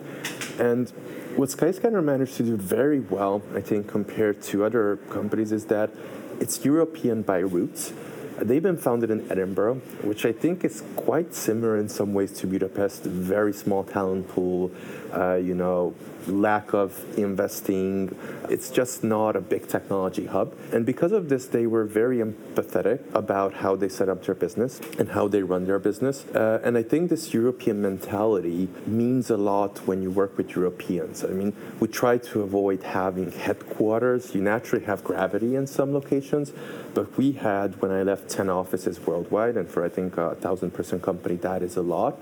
And 0.59 0.89
what 1.35 1.49
Skyscanner 1.49 2.03
managed 2.03 2.37
to 2.37 2.43
do 2.43 2.57
very 2.57 2.99
well, 2.99 3.41
I 3.53 3.61
think, 3.61 3.87
compared 3.87 4.41
to 4.43 4.65
other 4.65 4.97
companies, 5.09 5.51
is 5.51 5.65
that 5.65 5.91
it's 6.39 6.65
European 6.65 7.21
by 7.21 7.39
roots. 7.39 7.93
They've 8.39 8.61
been 8.61 8.77
founded 8.77 9.09
in 9.09 9.31
Edinburgh, 9.31 9.75
which 10.03 10.25
I 10.25 10.31
think 10.31 10.63
is 10.63 10.83
quite 10.95 11.33
similar 11.33 11.77
in 11.77 11.89
some 11.89 12.13
ways 12.13 12.31
to 12.39 12.47
Budapest. 12.47 13.03
Very 13.03 13.51
small 13.51 13.83
talent 13.83 14.27
pool, 14.27 14.71
uh, 15.17 15.35
you 15.35 15.55
know, 15.55 15.95
lack 16.27 16.73
of 16.73 17.03
investing. 17.17 18.15
It's 18.49 18.69
just 18.69 19.03
not 19.03 19.35
a 19.35 19.41
big 19.41 19.67
technology 19.67 20.25
hub. 20.25 20.53
And 20.71 20.85
because 20.85 21.11
of 21.11 21.29
this, 21.29 21.45
they 21.47 21.65
were 21.65 21.85
very 21.85 22.17
empathetic 22.17 22.99
about 23.15 23.55
how 23.55 23.75
they 23.75 23.89
set 23.89 24.09
up 24.09 24.25
their 24.25 24.35
business 24.35 24.79
and 24.99 25.09
how 25.09 25.27
they 25.27 25.41
run 25.41 25.65
their 25.65 25.79
business. 25.79 26.25
Uh, 26.27 26.61
and 26.63 26.77
I 26.77 26.83
think 26.83 27.09
this 27.09 27.33
European 27.33 27.81
mentality 27.81 28.67
means 28.85 29.29
a 29.29 29.37
lot 29.37 29.79
when 29.87 30.01
you 30.01 30.11
work 30.11 30.37
with 30.37 30.55
Europeans. 30.55 31.23
I 31.23 31.29
mean, 31.29 31.53
we 31.79 31.87
try 31.87 32.17
to 32.17 32.41
avoid 32.41 32.83
having 32.83 33.31
headquarters. 33.31 34.35
You 34.35 34.41
naturally 34.41 34.85
have 34.85 35.03
gravity 35.03 35.55
in 35.55 35.65
some 35.67 35.93
locations, 35.93 36.51
but 36.93 37.17
we 37.17 37.31
had, 37.33 37.81
when 37.81 37.91
I 37.91 38.03
left, 38.03 38.29
10 38.29 38.49
offices 38.49 38.99
worldwide. 38.99 39.57
And 39.57 39.69
for, 39.69 39.83
I 39.83 39.89
think, 39.89 40.17
a 40.17 40.35
thousand 40.35 40.71
person 40.71 40.99
company, 40.99 41.35
that 41.37 41.61
is 41.63 41.75
a 41.77 41.81
lot. 41.81 42.19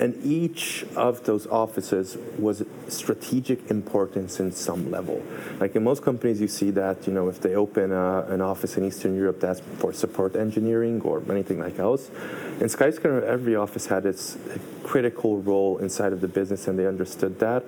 And 0.00 0.24
each 0.24 0.84
of 0.96 1.24
those 1.24 1.46
offices 1.46 2.16
was 2.38 2.64
strategic 2.88 3.70
importance 3.70 4.40
in 4.40 4.50
some 4.52 4.90
level. 4.90 5.22
Like 5.60 5.76
in 5.76 5.84
most 5.84 6.02
companies, 6.02 6.40
you 6.40 6.48
see 6.48 6.70
that, 6.72 7.06
you 7.06 7.12
know, 7.12 7.28
if 7.28 7.40
they 7.40 7.54
open 7.54 7.92
a, 7.92 8.22
an 8.28 8.40
office 8.40 8.76
in 8.76 8.84
Eastern 8.84 9.14
Europe, 9.14 9.40
that's 9.40 9.60
for 9.78 9.92
support 9.92 10.34
engineering 10.34 11.00
or 11.02 11.22
anything 11.30 11.60
like 11.60 11.78
else. 11.78 12.08
In 12.60 12.68
Skyscanner, 12.68 13.22
every 13.22 13.54
office 13.54 13.86
had 13.86 14.06
its 14.06 14.38
critical 14.82 15.40
role 15.42 15.78
inside 15.78 16.12
of 16.12 16.20
the 16.20 16.28
business, 16.28 16.68
and 16.68 16.78
they 16.78 16.86
understood 16.86 17.38
that. 17.40 17.64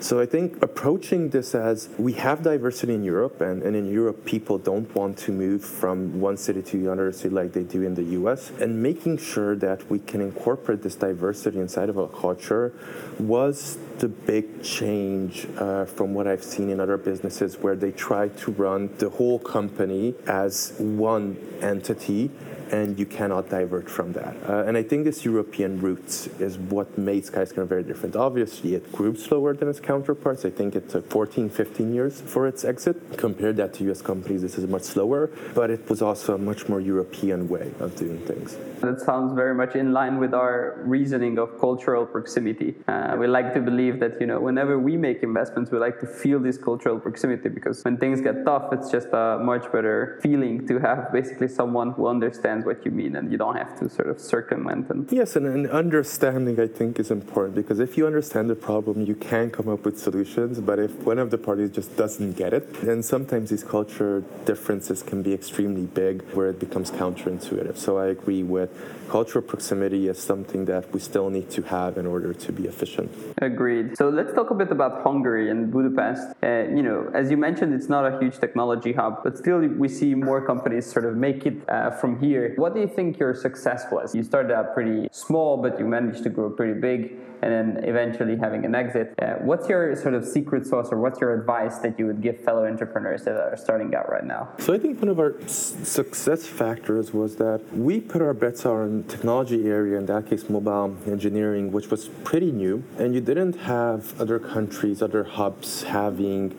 So 0.00 0.18
I 0.18 0.24
think 0.24 0.62
approaching 0.62 1.28
this 1.28 1.54
as 1.54 1.90
we 1.98 2.14
have 2.14 2.42
diversity 2.42 2.94
in 2.94 3.04
Europe, 3.04 3.42
and, 3.42 3.62
and 3.62 3.76
in 3.76 3.92
Europe, 3.92 4.24
people 4.24 4.56
don't 4.56 4.92
want 4.94 5.18
to 5.18 5.30
move 5.30 5.62
from 5.62 6.18
one 6.22 6.38
city 6.38 6.62
to 6.62 6.90
another 6.90 7.12
city 7.12 7.34
like 7.34 7.52
they 7.52 7.64
do 7.64 7.82
in 7.82 7.94
the 7.94 8.04
US, 8.20 8.50
and 8.60 8.82
making 8.82 9.18
sure 9.18 9.54
that 9.56 9.90
we 9.90 9.98
can 9.98 10.22
incorporate 10.22 10.82
this 10.82 10.94
diversity 10.94 11.58
inside 11.60 11.90
of 11.90 11.98
our 11.98 12.08
culture 12.08 12.72
was 13.18 13.76
the 13.98 14.08
big 14.08 14.62
change 14.62 15.46
uh, 15.58 15.84
from 15.84 16.14
what 16.14 16.26
I've 16.26 16.44
seen 16.44 16.70
in 16.70 16.80
other 16.80 16.96
businesses 16.96 17.58
where 17.58 17.76
they 17.76 17.92
try 17.92 18.28
to 18.28 18.52
run 18.52 18.88
the 18.96 19.10
whole 19.10 19.38
company 19.38 20.14
as 20.26 20.72
one 20.78 21.36
entity 21.60 22.30
and 22.72 22.98
you 22.98 23.06
cannot 23.06 23.48
divert 23.48 23.88
from 23.88 24.12
that. 24.12 24.36
Uh, 24.48 24.64
and 24.66 24.76
I 24.76 24.82
think 24.82 25.04
this 25.04 25.24
European 25.24 25.80
roots 25.80 26.28
is 26.38 26.58
what 26.58 26.96
made 26.96 27.24
Skyscanner 27.24 27.66
very 27.66 27.82
different. 27.82 28.16
Obviously, 28.16 28.74
it 28.74 28.92
grew 28.92 29.16
slower 29.16 29.54
than 29.54 29.68
its 29.68 29.80
counterparts. 29.80 30.44
I 30.44 30.50
think 30.50 30.76
it 30.76 30.88
took 30.88 31.08
14, 31.10 31.50
15 31.50 31.94
years 31.94 32.20
for 32.20 32.46
its 32.46 32.64
exit. 32.64 33.18
Compared 33.18 33.56
that 33.56 33.74
to 33.74 33.90
US 33.90 34.02
companies, 34.02 34.42
this 34.42 34.56
is 34.58 34.66
much 34.66 34.82
slower, 34.82 35.30
but 35.54 35.70
it 35.70 35.88
was 35.88 36.02
also 36.02 36.34
a 36.34 36.38
much 36.38 36.68
more 36.68 36.80
European 36.80 37.48
way 37.48 37.72
of 37.80 37.96
doing 37.96 38.18
things. 38.26 38.56
That 38.80 39.00
sounds 39.00 39.34
very 39.34 39.54
much 39.54 39.74
in 39.74 39.92
line 39.92 40.18
with 40.18 40.32
our 40.32 40.80
reasoning 40.84 41.38
of 41.38 41.60
cultural 41.60 42.06
proximity. 42.06 42.76
Uh, 42.88 43.16
we 43.18 43.26
like 43.26 43.52
to 43.54 43.60
believe 43.60 44.00
that, 44.00 44.20
you 44.20 44.26
know, 44.26 44.40
whenever 44.40 44.78
we 44.78 44.96
make 44.96 45.22
investments, 45.22 45.70
we 45.70 45.78
like 45.78 46.00
to 46.00 46.06
feel 46.06 46.38
this 46.38 46.56
cultural 46.56 46.98
proximity 46.98 47.48
because 47.48 47.82
when 47.84 47.96
things 47.96 48.20
get 48.20 48.44
tough, 48.44 48.72
it's 48.72 48.90
just 48.90 49.08
a 49.12 49.38
much 49.42 49.70
better 49.72 50.18
feeling 50.22 50.66
to 50.66 50.78
have 50.78 51.12
basically 51.12 51.48
someone 51.48 51.92
who 51.92 52.06
understands 52.06 52.59
what 52.64 52.84
you 52.84 52.90
mean 52.90 53.16
and 53.16 53.30
you 53.30 53.38
don't 53.38 53.56
have 53.56 53.78
to 53.78 53.88
sort 53.88 54.08
of 54.08 54.20
circumvent 54.20 54.88
and 54.90 55.10
yes 55.12 55.36
and, 55.36 55.46
and 55.46 55.68
understanding 55.70 56.58
i 56.60 56.66
think 56.66 56.98
is 56.98 57.10
important 57.10 57.54
because 57.54 57.78
if 57.80 57.96
you 57.96 58.06
understand 58.06 58.48
the 58.48 58.54
problem 58.54 59.02
you 59.02 59.14
can 59.14 59.50
come 59.50 59.68
up 59.68 59.84
with 59.84 59.98
solutions 59.98 60.60
but 60.60 60.78
if 60.78 60.92
one 61.02 61.18
of 61.18 61.30
the 61.30 61.38
parties 61.38 61.70
just 61.70 61.96
doesn't 61.96 62.32
get 62.32 62.52
it 62.52 62.72
then 62.82 63.02
sometimes 63.02 63.50
these 63.50 63.64
culture 63.64 64.22
differences 64.44 65.02
can 65.02 65.22
be 65.22 65.32
extremely 65.32 65.86
big 65.86 66.22
where 66.32 66.48
it 66.48 66.58
becomes 66.58 66.90
counterintuitive. 66.90 67.76
So 67.76 67.98
i 67.98 68.06
agree 68.06 68.42
with 68.42 68.70
cultural 69.10 69.44
proximity 69.52 70.02
is 70.08 70.18
something 70.32 70.64
that 70.66 70.84
we 70.94 71.00
still 71.00 71.28
need 71.30 71.48
to 71.50 71.62
have 71.62 71.98
in 71.98 72.06
order 72.06 72.32
to 72.32 72.52
be 72.52 72.64
efficient. 72.72 73.10
Agreed. 73.38 73.96
So 73.98 74.08
let's 74.08 74.32
talk 74.38 74.50
a 74.50 74.54
bit 74.62 74.70
about 74.70 75.02
hungary 75.02 75.50
and 75.50 75.70
budapest. 75.72 76.24
Uh, 76.42 76.46
you 76.76 76.82
know 76.88 77.10
as 77.20 77.24
you 77.30 77.36
mentioned 77.36 77.70
it's 77.78 77.90
not 77.96 78.04
a 78.10 78.12
huge 78.20 78.36
technology 78.44 78.92
hub 78.92 79.14
but 79.24 79.32
still 79.42 79.58
we 79.84 79.88
see 79.88 80.14
more 80.14 80.40
companies 80.52 80.84
sort 80.96 81.04
of 81.04 81.16
make 81.16 81.40
it 81.50 81.56
uh, 81.68 81.90
from 82.00 82.20
here. 82.24 82.54
What 82.62 82.72
do 82.74 82.80
you 82.84 82.90
think 82.98 83.18
your 83.18 83.34
success 83.34 83.80
was? 83.90 84.14
You 84.14 84.22
started 84.22 84.52
out 84.56 84.74
pretty 84.74 85.08
small, 85.12 85.50
but 85.64 85.72
you 85.78 85.86
managed 85.98 86.22
to 86.26 86.30
grow 86.30 86.48
pretty 86.50 86.78
big 86.80 86.98
and 87.42 87.52
then 87.52 87.84
eventually 87.84 88.36
having 88.36 88.64
an 88.64 88.74
exit. 88.74 89.14
Uh, 89.20 89.34
what's 89.40 89.68
your 89.68 89.96
sort 89.96 90.14
of 90.14 90.24
secret 90.24 90.66
sauce 90.66 90.88
or 90.90 90.98
what's 90.98 91.20
your 91.20 91.34
advice 91.38 91.78
that 91.78 91.98
you 91.98 92.06
would 92.06 92.20
give 92.20 92.38
fellow 92.40 92.66
entrepreneurs 92.66 93.24
that 93.24 93.36
are 93.36 93.56
starting 93.56 93.94
out 93.94 94.10
right 94.10 94.24
now? 94.24 94.48
So 94.58 94.74
I 94.74 94.78
think 94.78 95.00
one 95.00 95.08
of 95.08 95.18
our 95.18 95.34
success 95.46 96.46
factors 96.46 97.12
was 97.12 97.36
that 97.36 97.60
we 97.72 98.00
put 98.00 98.22
our 98.22 98.34
bets 98.34 98.66
on 98.66 99.04
technology 99.04 99.66
area, 99.66 99.98
in 99.98 100.06
that 100.06 100.28
case 100.28 100.48
mobile 100.48 100.96
engineering, 101.06 101.72
which 101.72 101.90
was 101.90 102.08
pretty 102.24 102.52
new, 102.52 102.82
and 102.98 103.14
you 103.14 103.20
didn't 103.20 103.56
have 103.56 104.18
other 104.20 104.38
countries, 104.38 105.02
other 105.02 105.24
hubs 105.24 105.84
having 105.84 106.56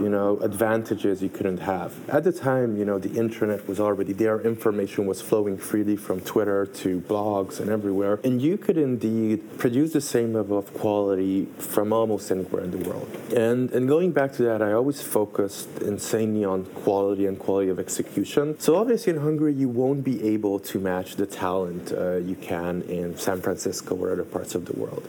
you 0.00 0.08
know, 0.08 0.38
advantages 0.40 1.22
you 1.22 1.28
couldn't 1.28 1.58
have. 1.58 1.94
At 2.08 2.24
the 2.24 2.32
time, 2.32 2.76
you 2.76 2.84
know, 2.84 2.98
the 2.98 3.12
internet 3.18 3.68
was 3.68 3.78
already 3.78 4.12
there, 4.12 4.40
information 4.40 5.06
was 5.06 5.20
flowing 5.20 5.56
freely 5.56 5.96
from 5.96 6.20
Twitter 6.20 6.66
to 6.66 7.00
blogs 7.02 7.60
and 7.60 7.70
everywhere, 7.70 8.18
and 8.24 8.42
you 8.42 8.58
could 8.58 8.76
indeed 8.76 9.58
produce 9.58 9.92
the 9.92 10.00
same 10.16 10.30
level 10.32 10.56
of 10.58 10.66
quality 10.82 11.46
from 11.72 11.92
almost 11.92 12.30
anywhere 12.30 12.62
in 12.64 12.70
the 12.76 12.82
world. 12.88 13.10
And 13.34 13.70
and 13.76 13.88
going 13.88 14.10
back 14.12 14.30
to 14.38 14.42
that, 14.48 14.60
I 14.68 14.70
always 14.72 15.00
focused 15.18 15.70
insanely 15.92 16.44
on 16.44 16.58
quality 16.84 17.24
and 17.30 17.36
quality 17.46 17.70
of 17.74 17.78
execution. 17.78 18.44
So 18.66 18.70
obviously 18.82 19.10
in 19.14 19.20
Hungary, 19.28 19.54
you 19.62 19.68
won't 19.82 20.02
be 20.12 20.16
able 20.34 20.56
to 20.70 20.76
match 20.90 21.10
the 21.22 21.28
talent 21.44 21.84
uh, 21.92 22.16
you 22.30 22.36
can 22.50 22.82
in 23.00 23.16
San 23.16 23.38
Francisco 23.40 23.92
or 24.02 24.12
other 24.14 24.28
parts 24.36 24.54
of 24.54 24.62
the 24.68 24.76
world 24.82 25.04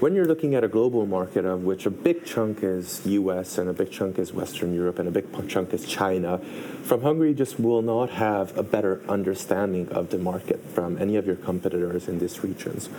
when 0.00 0.14
you're 0.14 0.26
looking 0.26 0.54
at 0.54 0.62
a 0.64 0.68
global 0.68 1.06
market 1.06 1.44
of 1.44 1.64
which 1.64 1.86
a 1.86 1.90
big 1.90 2.26
chunk 2.26 2.62
is 2.62 3.00
US 3.06 3.58
and 3.58 3.70
a 3.70 3.72
big 3.72 3.90
chunk 3.90 4.18
is 4.18 4.34
Western 4.34 4.74
Europe 4.74 4.98
and 4.98 5.08
a 5.08 5.10
big 5.10 5.26
chunk 5.48 5.72
is 5.72 5.86
China, 5.86 6.38
from 6.82 7.00
Hungary 7.00 7.32
just 7.32 7.58
will 7.58 7.80
not 7.80 8.10
have 8.10 8.56
a 8.58 8.62
better 8.62 9.00
understanding 9.08 9.88
of 9.88 10.10
the 10.10 10.18
market 10.18 10.60
from 10.74 10.98
any 10.98 11.16
of 11.16 11.26
your 11.26 11.36
competitors 11.36 12.06
in 12.06 12.18
these 12.18 12.44
regions. 12.44 12.90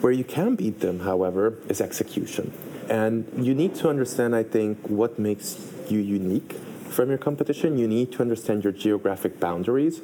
Where 0.00 0.12
you 0.12 0.24
can 0.24 0.54
beat 0.54 0.80
them, 0.80 1.00
however, 1.00 1.58
is 1.68 1.80
execution. 1.80 2.52
And 2.88 3.26
you 3.36 3.54
need 3.54 3.74
to 3.76 3.88
understand, 3.88 4.34
I 4.34 4.44
think, 4.44 4.78
what 4.88 5.18
makes 5.18 5.58
you 5.88 5.98
unique 5.98 6.52
from 6.88 7.08
your 7.08 7.18
competition. 7.18 7.78
You 7.78 7.88
need 7.88 8.12
to 8.12 8.22
understand 8.22 8.64
your 8.64 8.72
geographic 8.72 9.40
boundaries. 9.40 10.00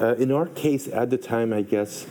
Uh, 0.00 0.14
in 0.14 0.30
our 0.30 0.46
case, 0.46 0.88
at 0.88 1.10
the 1.10 1.18
time, 1.18 1.52
I 1.52 1.62
guess 1.62 2.06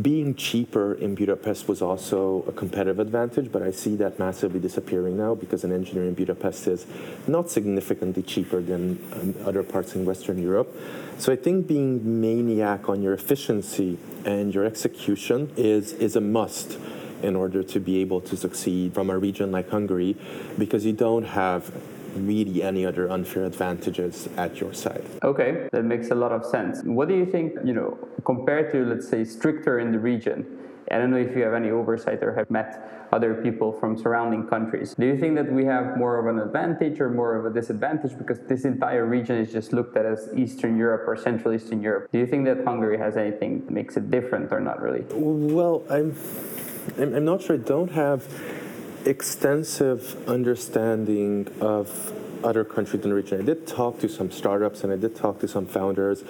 being 0.00 0.34
cheaper 0.34 0.94
in 0.94 1.14
Budapest 1.14 1.68
was 1.68 1.80
also 1.80 2.44
a 2.46 2.52
competitive 2.52 2.98
advantage, 2.98 3.50
but 3.50 3.62
I 3.62 3.70
see 3.70 3.96
that 3.96 4.18
massively 4.18 4.60
disappearing 4.60 5.16
now 5.16 5.34
because 5.34 5.64
an 5.64 5.72
engineer 5.72 6.04
in 6.04 6.14
Budapest 6.14 6.66
is 6.66 6.86
not 7.26 7.50
significantly 7.50 8.22
cheaper 8.22 8.60
than 8.60 8.98
um, 9.12 9.34
other 9.46 9.62
parts 9.62 9.94
in 9.94 10.04
Western 10.04 10.40
Europe. 10.40 10.74
So 11.18 11.32
I 11.32 11.36
think 11.36 11.66
being 11.66 12.20
maniac 12.20 12.90
on 12.90 13.00
your 13.00 13.14
efficiency 13.14 13.98
and 14.26 14.54
your 14.54 14.66
execution 14.66 15.50
is, 15.56 15.94
is 15.94 16.14
a 16.14 16.20
must 16.20 16.78
in 17.22 17.34
order 17.34 17.62
to 17.62 17.80
be 17.80 17.98
able 18.00 18.20
to 18.20 18.36
succeed 18.36 18.92
from 18.92 19.08
a 19.08 19.16
region 19.16 19.50
like 19.50 19.70
Hungary 19.70 20.14
because 20.58 20.84
you 20.84 20.92
don't 20.92 21.24
have 21.24 21.72
really 22.16 22.62
any 22.62 22.84
other 22.84 23.10
unfair 23.10 23.44
advantages 23.44 24.28
at 24.36 24.60
your 24.60 24.72
side. 24.72 25.04
Okay, 25.22 25.68
that 25.72 25.84
makes 25.84 26.10
a 26.10 26.14
lot 26.14 26.32
of 26.32 26.44
sense. 26.44 26.82
What 26.84 27.08
do 27.08 27.14
you 27.14 27.26
think, 27.26 27.54
you 27.64 27.72
know, 27.72 27.98
compared 28.24 28.72
to, 28.72 28.84
let's 28.84 29.08
say, 29.08 29.24
stricter 29.24 29.78
in 29.78 29.92
the 29.92 29.98
region? 29.98 30.58
I 30.90 30.98
don't 30.98 31.10
know 31.10 31.16
if 31.16 31.36
you 31.36 31.42
have 31.42 31.54
any 31.54 31.70
oversight 31.70 32.22
or 32.22 32.32
have 32.34 32.48
met 32.48 33.08
other 33.12 33.34
people 33.34 33.72
from 33.72 33.96
surrounding 33.96 34.46
countries. 34.46 34.94
Do 34.94 35.04
you 35.04 35.18
think 35.18 35.34
that 35.34 35.50
we 35.50 35.64
have 35.64 35.96
more 35.96 36.18
of 36.18 36.26
an 36.26 36.40
advantage 36.40 37.00
or 37.00 37.10
more 37.10 37.34
of 37.34 37.44
a 37.44 37.50
disadvantage 37.50 38.16
because 38.16 38.38
this 38.40 38.64
entire 38.64 39.04
region 39.04 39.36
is 39.36 39.52
just 39.52 39.72
looked 39.72 39.96
at 39.96 40.06
as 40.06 40.28
Eastern 40.36 40.76
Europe 40.76 41.08
or 41.08 41.16
Central 41.16 41.54
Eastern 41.54 41.82
Europe? 41.82 42.08
Do 42.12 42.18
you 42.18 42.26
think 42.26 42.44
that 42.44 42.64
Hungary 42.64 42.98
has 42.98 43.16
anything 43.16 43.64
that 43.64 43.72
makes 43.72 43.96
it 43.96 44.10
different 44.10 44.52
or 44.52 44.60
not 44.60 44.80
really? 44.80 45.04
Well, 45.10 45.82
I'm, 45.90 46.16
I'm 46.98 47.24
not 47.24 47.42
sure. 47.42 47.56
I 47.56 47.58
don't 47.58 47.90
have 47.90 48.24
extensive 49.06 50.28
understanding 50.28 51.48
of 51.60 52.12
other 52.44 52.64
countries 52.64 53.02
in 53.02 53.10
the 53.10 53.14
region. 53.14 53.40
I 53.40 53.44
did 53.44 53.66
talk 53.66 53.98
to 54.00 54.08
some 54.08 54.30
startups 54.30 54.84
and 54.84 54.92
I 54.92 54.96
did 54.96 55.16
talk 55.16 55.40
to 55.40 55.48
some 55.48 55.66
founders. 55.66 56.22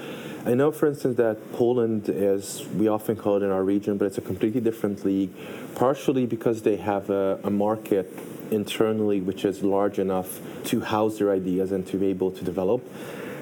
I 0.45 0.55
know, 0.55 0.71
for 0.71 0.87
instance, 0.87 1.17
that 1.17 1.53
Poland 1.53 2.09
is, 2.09 2.65
we 2.75 2.89
often 2.89 3.17
call 3.17 3.37
it 3.37 3.43
in 3.43 3.51
our 3.51 3.65
region, 3.65 3.99
but 3.99 4.05
it's 4.05 4.19
a 4.19 4.23
completely 4.23 4.61
different 4.61 5.05
league, 5.05 5.31
partially 5.75 6.27
because 6.27 6.63
they 6.63 6.77
have 6.77 7.11
a, 7.11 7.41
a 7.43 7.51
market 7.51 8.13
internally 8.51 9.21
which 9.21 9.45
is 9.45 9.63
large 9.63 9.99
enough 9.99 10.41
to 10.65 10.81
house 10.81 11.19
their 11.19 11.33
ideas 11.33 11.73
and 11.73 11.87
to 11.89 11.97
be 11.97 12.07
able 12.07 12.31
to 12.31 12.45
develop. 12.45 12.83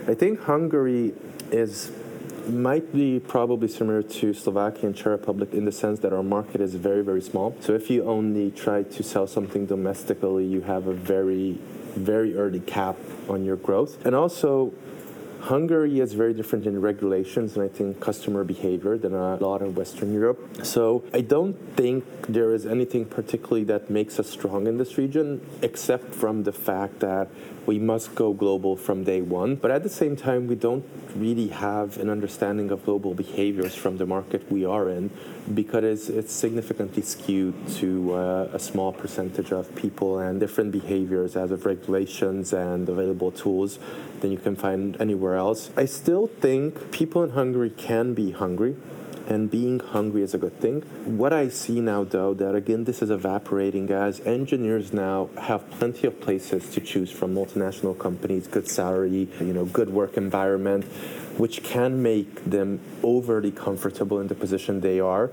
I 0.08 0.14
think 0.14 0.40
Hungary 0.40 1.12
is 1.50 1.92
might 2.48 2.92
be 2.92 3.20
probably 3.20 3.68
similar 3.68 4.02
to 4.02 4.34
Slovakia 4.34 4.86
and 4.86 4.96
Czech 4.96 5.06
Republic 5.06 5.52
in 5.52 5.64
the 5.64 5.72
sense 5.72 6.00
that 6.00 6.12
our 6.12 6.22
market 6.22 6.60
is 6.60 6.74
very, 6.74 7.02
very 7.02 7.20
small. 7.20 7.56
So 7.60 7.74
if 7.74 7.90
you 7.90 8.04
only 8.04 8.50
try 8.50 8.82
to 8.82 9.02
sell 9.02 9.26
something 9.26 9.66
domestically, 9.66 10.44
you 10.44 10.60
have 10.62 10.86
a 10.86 10.92
very, 10.92 11.58
very 11.94 12.36
early 12.36 12.60
cap 12.60 12.96
on 13.28 13.44
your 13.44 13.56
growth. 13.56 14.04
And 14.04 14.14
also, 14.14 14.72
Hungary 15.44 16.00
is 16.00 16.14
very 16.14 16.32
different 16.32 16.64
in 16.64 16.80
regulations 16.80 17.54
and 17.54 17.62
I 17.62 17.68
think 17.68 18.00
customer 18.00 18.44
behavior 18.44 18.96
than 18.96 19.12
a 19.12 19.36
lot 19.36 19.60
of 19.60 19.76
Western 19.76 20.14
Europe. 20.14 20.64
So 20.64 21.04
I 21.12 21.20
don't 21.20 21.52
think 21.76 22.02
there 22.28 22.54
is 22.54 22.64
anything 22.64 23.04
particularly 23.04 23.64
that 23.64 23.90
makes 23.90 24.18
us 24.18 24.30
strong 24.30 24.66
in 24.66 24.78
this 24.78 24.96
region, 24.96 25.44
except 25.60 26.14
from 26.14 26.44
the 26.44 26.52
fact 26.52 27.00
that 27.00 27.28
we 27.66 27.78
must 27.78 28.14
go 28.14 28.32
global 28.32 28.74
from 28.76 29.04
day 29.04 29.20
one. 29.20 29.56
But 29.56 29.70
at 29.70 29.82
the 29.82 29.88
same 29.90 30.16
time, 30.16 30.46
we 30.46 30.54
don't 30.54 30.84
really 31.14 31.48
have 31.48 31.98
an 31.98 32.08
understanding 32.08 32.70
of 32.70 32.84
global 32.84 33.14
behaviors 33.14 33.74
from 33.74 33.98
the 33.98 34.06
market 34.06 34.50
we 34.50 34.64
are 34.64 34.88
in 34.88 35.10
because 35.52 36.08
it's, 36.08 36.32
significantly 36.34 37.02
skewed 37.02 37.54
to 37.68 38.12
uh, 38.14 38.48
a 38.52 38.58
small 38.58 38.92
percentage 38.92 39.52
of 39.52 39.72
people 39.76 40.18
and 40.18 40.40
different 40.40 40.72
behaviors 40.72 41.36
as 41.36 41.50
of 41.52 41.64
regulations 41.64 42.52
and 42.52 42.88
available 42.88 43.30
tools 43.30 43.78
than 44.20 44.32
you 44.32 44.38
can 44.38 44.56
find 44.56 45.00
anywhere 45.00 45.33
else. 45.36 45.70
I 45.76 45.84
still 45.84 46.26
think 46.26 46.90
people 46.90 47.22
in 47.22 47.30
Hungary 47.30 47.70
can 47.70 48.14
be 48.14 48.32
hungry 48.32 48.76
and 49.26 49.50
being 49.50 49.80
hungry 49.80 50.22
is 50.22 50.34
a 50.34 50.38
good 50.38 50.58
thing. 50.60 50.82
What 51.04 51.32
I 51.32 51.48
see 51.48 51.80
now, 51.80 52.04
though, 52.04 52.34
that 52.34 52.54
again, 52.54 52.84
this 52.84 53.00
is 53.00 53.10
evaporating 53.10 53.90
as 53.90 54.20
engineers 54.20 54.92
now 54.92 55.30
have 55.40 55.68
plenty 55.70 56.06
of 56.06 56.20
places 56.20 56.70
to 56.70 56.80
choose 56.80 57.10
from 57.10 57.34
multinational 57.34 57.98
companies, 57.98 58.46
good 58.46 58.68
salary, 58.68 59.28
you 59.40 59.52
know, 59.52 59.64
good 59.64 59.90
work 59.90 60.16
environment, 60.16 60.84
which 61.38 61.62
can 61.62 62.02
make 62.02 62.44
them 62.44 62.80
overly 63.02 63.50
comfortable 63.50 64.20
in 64.20 64.28
the 64.28 64.34
position 64.34 64.80
they 64.80 65.00
are. 65.00 65.30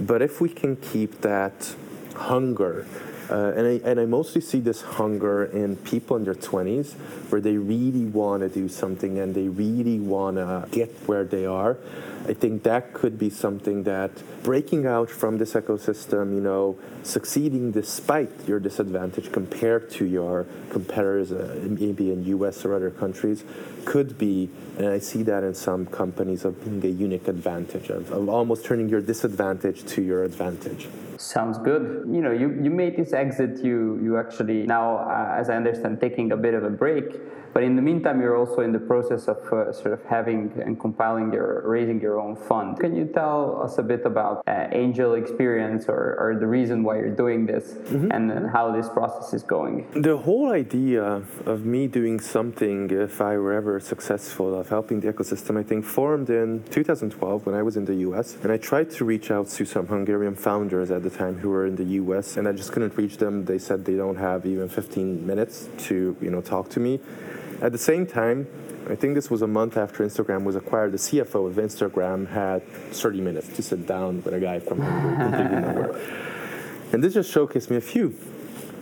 But 0.00 0.22
if 0.22 0.40
we 0.40 0.48
can 0.48 0.76
keep 0.76 1.20
that 1.20 1.74
hunger, 2.16 2.86
uh, 3.30 3.52
and, 3.56 3.66
I, 3.66 3.88
and 3.88 4.00
I 4.00 4.04
mostly 4.04 4.40
see 4.40 4.60
this 4.60 4.82
hunger 4.82 5.44
in 5.44 5.76
people 5.76 6.16
in 6.16 6.24
their 6.24 6.34
20s 6.34 6.92
where 7.30 7.40
they 7.40 7.56
really 7.56 8.04
want 8.04 8.42
to 8.42 8.48
do 8.48 8.68
something 8.68 9.18
and 9.18 9.34
they 9.34 9.48
really 9.48 9.98
want 9.98 10.36
to 10.36 10.68
get 10.70 10.90
where 11.06 11.24
they 11.24 11.46
are. 11.46 11.78
I 12.26 12.32
think 12.32 12.62
that 12.62 12.94
could 12.94 13.18
be 13.18 13.28
something 13.28 13.82
that 13.82 14.10
breaking 14.42 14.86
out 14.86 15.10
from 15.10 15.36
this 15.36 15.52
ecosystem, 15.52 16.34
you 16.34 16.40
know, 16.40 16.78
succeeding 17.02 17.70
despite 17.70 18.30
your 18.48 18.58
disadvantage 18.58 19.30
compared 19.30 19.90
to 19.92 20.06
your 20.06 20.46
competitors, 20.70 21.32
uh, 21.32 21.60
maybe 21.62 22.10
in 22.10 22.24
US 22.26 22.64
or 22.64 22.74
other 22.74 22.90
countries, 22.90 23.44
could 23.84 24.16
be, 24.16 24.48
and 24.78 24.86
I 24.86 25.00
see 25.00 25.22
that 25.24 25.44
in 25.44 25.54
some 25.54 25.84
companies, 25.84 26.46
of 26.46 26.62
being 26.64 26.82
a 26.84 26.96
unique 26.96 27.28
advantage, 27.28 27.90
of, 27.90 28.10
of 28.10 28.28
almost 28.30 28.64
turning 28.64 28.88
your 28.88 29.02
disadvantage 29.02 29.84
to 29.84 30.02
your 30.02 30.24
advantage. 30.24 30.88
Sounds 31.18 31.58
good. 31.58 32.04
You 32.10 32.20
know, 32.22 32.32
you, 32.32 32.58
you 32.62 32.70
made 32.70 32.96
this 32.96 33.12
exit. 33.12 33.64
You 33.64 34.00
you 34.02 34.18
actually 34.18 34.64
now, 34.66 34.98
uh, 34.98 35.36
as 35.38 35.48
I 35.48 35.56
understand, 35.56 36.00
taking 36.00 36.32
a 36.32 36.36
bit 36.36 36.54
of 36.54 36.64
a 36.64 36.70
break. 36.70 37.20
But 37.54 37.62
in 37.62 37.76
the 37.76 37.82
meantime, 37.82 38.20
you're 38.20 38.36
also 38.36 38.62
in 38.62 38.72
the 38.72 38.80
process 38.80 39.28
of 39.28 39.38
uh, 39.52 39.72
sort 39.72 39.92
of 39.94 40.04
having 40.06 40.52
and 40.66 40.78
compiling 40.78 41.32
your 41.32 41.62
raising 41.64 42.00
your 42.00 42.18
own 42.18 42.34
fund. 42.34 42.80
Can 42.80 42.96
you 42.96 43.06
tell 43.06 43.62
us 43.62 43.78
a 43.78 43.82
bit 43.82 44.04
about 44.04 44.42
uh, 44.48 44.66
angel 44.72 45.14
experience 45.14 45.84
or, 45.88 46.16
or 46.18 46.36
the 46.40 46.48
reason 46.48 46.82
why 46.82 46.96
you're 46.96 47.14
doing 47.24 47.46
this 47.46 47.74
mm-hmm. 47.74 48.10
and, 48.10 48.32
and 48.32 48.50
how 48.50 48.72
this 48.72 48.88
process 48.88 49.32
is 49.32 49.44
going? 49.44 49.86
The 50.02 50.16
whole 50.16 50.50
idea 50.50 51.22
of 51.46 51.64
me 51.64 51.86
doing 51.86 52.18
something, 52.18 52.90
if 52.90 53.20
I 53.20 53.38
were 53.38 53.52
ever 53.52 53.78
successful, 53.78 54.58
of 54.58 54.68
helping 54.68 54.98
the 54.98 55.12
ecosystem, 55.12 55.56
I 55.56 55.62
think 55.62 55.84
formed 55.84 56.30
in 56.30 56.64
2012 56.70 57.46
when 57.46 57.54
I 57.54 57.62
was 57.62 57.76
in 57.76 57.84
the 57.84 57.94
US. 58.08 58.36
And 58.42 58.50
I 58.50 58.56
tried 58.56 58.90
to 58.96 59.04
reach 59.04 59.30
out 59.30 59.48
to 59.50 59.64
some 59.64 59.86
Hungarian 59.86 60.34
founders 60.34 60.90
at 60.90 61.04
the 61.04 61.10
time 61.10 61.38
who 61.38 61.50
were 61.50 61.66
in 61.66 61.76
the 61.76 61.88
US, 62.02 62.36
and 62.36 62.48
I 62.48 62.52
just 62.52 62.72
couldn't 62.72 62.96
reach 62.96 63.18
them. 63.18 63.44
They 63.44 63.58
said 63.58 63.84
they 63.84 63.94
don't 63.94 64.16
have 64.16 64.44
even 64.44 64.68
15 64.68 65.24
minutes 65.24 65.68
to, 65.86 66.16
you 66.20 66.30
know, 66.30 66.40
talk 66.40 66.68
to 66.70 66.80
me. 66.80 66.98
At 67.64 67.72
the 67.72 67.78
same 67.78 68.06
time, 68.06 68.46
I 68.90 68.94
think 68.94 69.14
this 69.14 69.30
was 69.30 69.40
a 69.40 69.46
month 69.46 69.78
after 69.78 70.04
Instagram 70.04 70.44
was 70.44 70.54
acquired. 70.54 70.92
The 70.92 70.98
CFO 70.98 71.48
of 71.48 71.54
Instagram 71.54 72.28
had 72.28 72.62
30 72.92 73.22
minutes 73.22 73.48
to 73.56 73.62
sit 73.62 73.86
down 73.86 74.22
with 74.22 74.34
a 74.34 74.38
guy 74.38 74.58
from 74.60 74.80
Hungary. 74.80 75.98
And 76.92 77.02
this 77.02 77.14
just 77.14 77.34
showcased 77.34 77.70
me 77.70 77.76
a 77.78 77.80
few. 77.80 78.14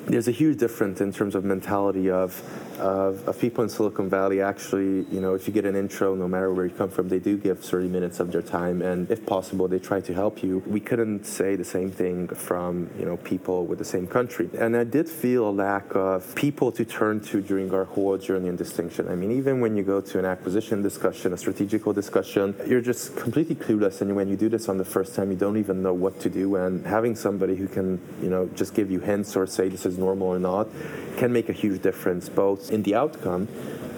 There's 0.07 0.27
a 0.27 0.33
huge 0.33 0.59
difference 0.59 1.01
in 1.01 1.12
terms 1.12 1.37
of 1.37 1.45
mentality 1.45 2.11
of 2.11 2.35
of, 2.78 3.26
of, 3.28 3.38
people 3.38 3.64
in 3.64 3.70
Silicon 3.70 4.08
Valley 4.08 4.40
actually, 4.40 5.04
you 5.11 5.20
know, 5.20 5.35
if 5.35 5.46
you 5.46 5.52
get 5.52 5.64
an 5.64 5.76
intro, 5.76 6.14
no 6.14 6.28
matter 6.28 6.52
where 6.52 6.66
you 6.66 6.74
come 6.74 6.90
from, 6.90 7.08
they 7.08 7.18
do 7.18 7.37
give 7.37 7.61
30 7.61 7.88
minutes 7.88 8.20
of 8.20 8.32
their 8.32 8.42
time, 8.42 8.82
and 8.82 9.11
if 9.11 9.24
possible, 9.26 9.68
they 9.68 9.78
try 9.78 10.00
to 10.00 10.14
help 10.14 10.42
you. 10.42 10.62
We 10.66 10.80
couldn't 10.80 11.24
say 11.24 11.56
the 11.56 11.64
same 11.64 11.90
thing 11.90 12.28
from, 12.28 12.90
you 12.98 13.04
know, 13.04 13.16
people 13.18 13.66
with 13.66 13.78
the 13.78 13.85
same 13.85 14.06
country. 14.06 14.48
And 14.58 14.76
I 14.76 14.85
did 14.85 15.08
feel 15.08 15.48
a 15.48 15.50
lack 15.50 15.94
of 15.94 16.35
people 16.35 16.72
to 16.72 16.85
turn 16.85 17.20
to 17.20 17.40
during 17.40 17.72
our 17.74 17.85
whole 17.85 18.16
journey 18.18 18.48
in 18.48 18.56
distinction. 18.56 19.08
I 19.08 19.14
mean, 19.14 19.32
even 19.32 19.61
when 19.61 19.76
you 19.76 19.82
go 19.82 20.00
to 20.00 20.18
an 20.18 20.24
acquisition 20.24 20.82
discussion, 20.82 21.32
a 21.32 21.37
strategical 21.37 21.92
discussion, 21.92 22.54
you're 22.66 22.80
just 22.80 23.16
completely 23.16 23.54
clueless, 23.54 24.00
and 24.00 24.14
when 24.14 24.28
you 24.28 24.37
do 24.37 24.48
this 24.48 24.68
on 24.68 24.78
the 24.78 24.85
first 24.85 25.14
time, 25.14 25.30
you 25.30 25.37
don't 25.37 25.56
even 25.56 25.82
know 25.82 25.94
what 25.94 26.20
to 26.20 26.30
do, 26.30 26.56
and 26.56 26.87
having 26.87 27.14
somebody 27.14 27.56
who 27.56 27.68
can, 27.68 28.00
you 28.22 28.30
know, 28.30 28.48
just 28.54 28.74
give 28.74 28.90
you 28.90 29.00
hints 29.00 29.37
or 29.37 29.46
say 29.46 29.68
this 29.68 29.87
is 29.87 29.98
normal 29.98 30.28
or 30.28 30.38
not 30.38 30.68
can 31.16 31.32
make 31.32 31.48
a 31.48 31.52
huge 31.52 31.82
difference, 31.82 32.28
both 32.28 32.62
in 32.70 32.83
the 32.83 32.94
outcome 32.94 33.48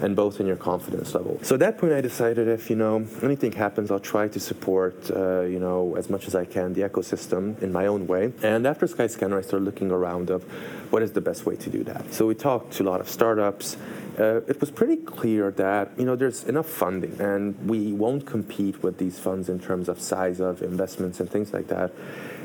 and 0.01 0.15
both 0.15 0.39
in 0.39 0.45
your 0.45 0.55
confidence 0.55 1.13
level. 1.13 1.39
So 1.41 1.55
at 1.55 1.59
that 1.61 1.77
point, 1.77 1.93
I 1.93 2.01
decided 2.01 2.47
if 2.47 2.69
you 2.69 2.75
know 2.75 3.07
anything 3.23 3.51
happens, 3.51 3.91
I'll 3.91 3.99
try 3.99 4.27
to 4.27 4.39
support 4.39 5.09
uh, 5.11 5.41
you 5.41 5.59
know 5.59 5.95
as 5.95 6.09
much 6.09 6.27
as 6.27 6.35
I 6.35 6.45
can 6.45 6.73
the 6.73 6.81
ecosystem 6.81 7.61
in 7.61 7.71
my 7.71 7.87
own 7.87 8.07
way. 8.07 8.33
And 8.43 8.67
after 8.67 8.85
Skyscanner, 8.87 9.37
I 9.37 9.41
started 9.41 9.65
looking 9.65 9.91
around 9.91 10.29
of 10.29 10.43
what 10.91 11.01
is 11.01 11.13
the 11.13 11.21
best 11.21 11.45
way 11.45 11.55
to 11.55 11.69
do 11.69 11.83
that. 11.85 12.13
So 12.13 12.27
we 12.27 12.35
talked 12.35 12.73
to 12.73 12.83
a 12.83 12.87
lot 12.91 13.01
of 13.01 13.09
startups. 13.09 13.77
Uh, 14.19 14.41
it 14.47 14.59
was 14.61 14.71
pretty 14.71 14.97
clear 14.97 15.51
that 15.51 15.91
you 15.97 16.05
know 16.05 16.15
there's 16.15 16.43
enough 16.43 16.67
funding, 16.67 17.19
and 17.19 17.57
we 17.67 17.93
won't 17.93 18.25
compete 18.25 18.83
with 18.83 18.97
these 18.97 19.19
funds 19.19 19.49
in 19.49 19.59
terms 19.59 19.89
of 19.89 19.99
size 19.99 20.39
of 20.39 20.61
investments 20.61 21.19
and 21.19 21.29
things 21.29 21.53
like 21.53 21.67
that. 21.67 21.91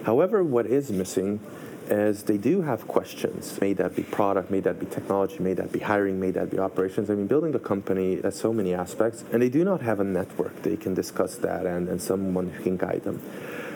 However, 0.04 0.42
what 0.42 0.66
is 0.66 0.90
missing 0.90 1.40
is 1.90 2.22
they 2.22 2.38
do 2.38 2.62
have 2.62 2.87
questions. 2.87 3.61
May 3.61 3.72
that 3.74 3.96
be 3.96 4.03
product, 4.03 4.50
may 4.50 4.61
that 4.61 4.79
be 4.79 4.87
technology, 4.87 5.38
may 5.40 5.55
that 5.55 5.72
be 5.72 5.81
hiring, 5.81 6.20
may 6.20 6.31
that 6.31 6.50
be 6.50 6.59
operations. 6.59 7.11
I 7.11 7.14
mean, 7.14 7.26
building 7.26 7.55
a 7.55 7.59
company 7.59 8.20
has 8.22 8.38
so 8.38 8.53
many 8.53 8.74
aspects, 8.74 9.24
and 9.33 9.42
they 9.42 9.48
do 9.48 9.64
not 9.64 9.81
have 9.83 10.00
a 10.00 10.05
network 10.05 10.62
they 10.62 10.76
can 10.76 10.94
discuss 10.94 11.37
that 11.37 11.66
and, 11.66 11.88
and 11.88 12.00
someone 12.00 12.50
who 12.50 12.62
can 12.62 12.76
guide 12.76 13.03
them. 13.03 13.20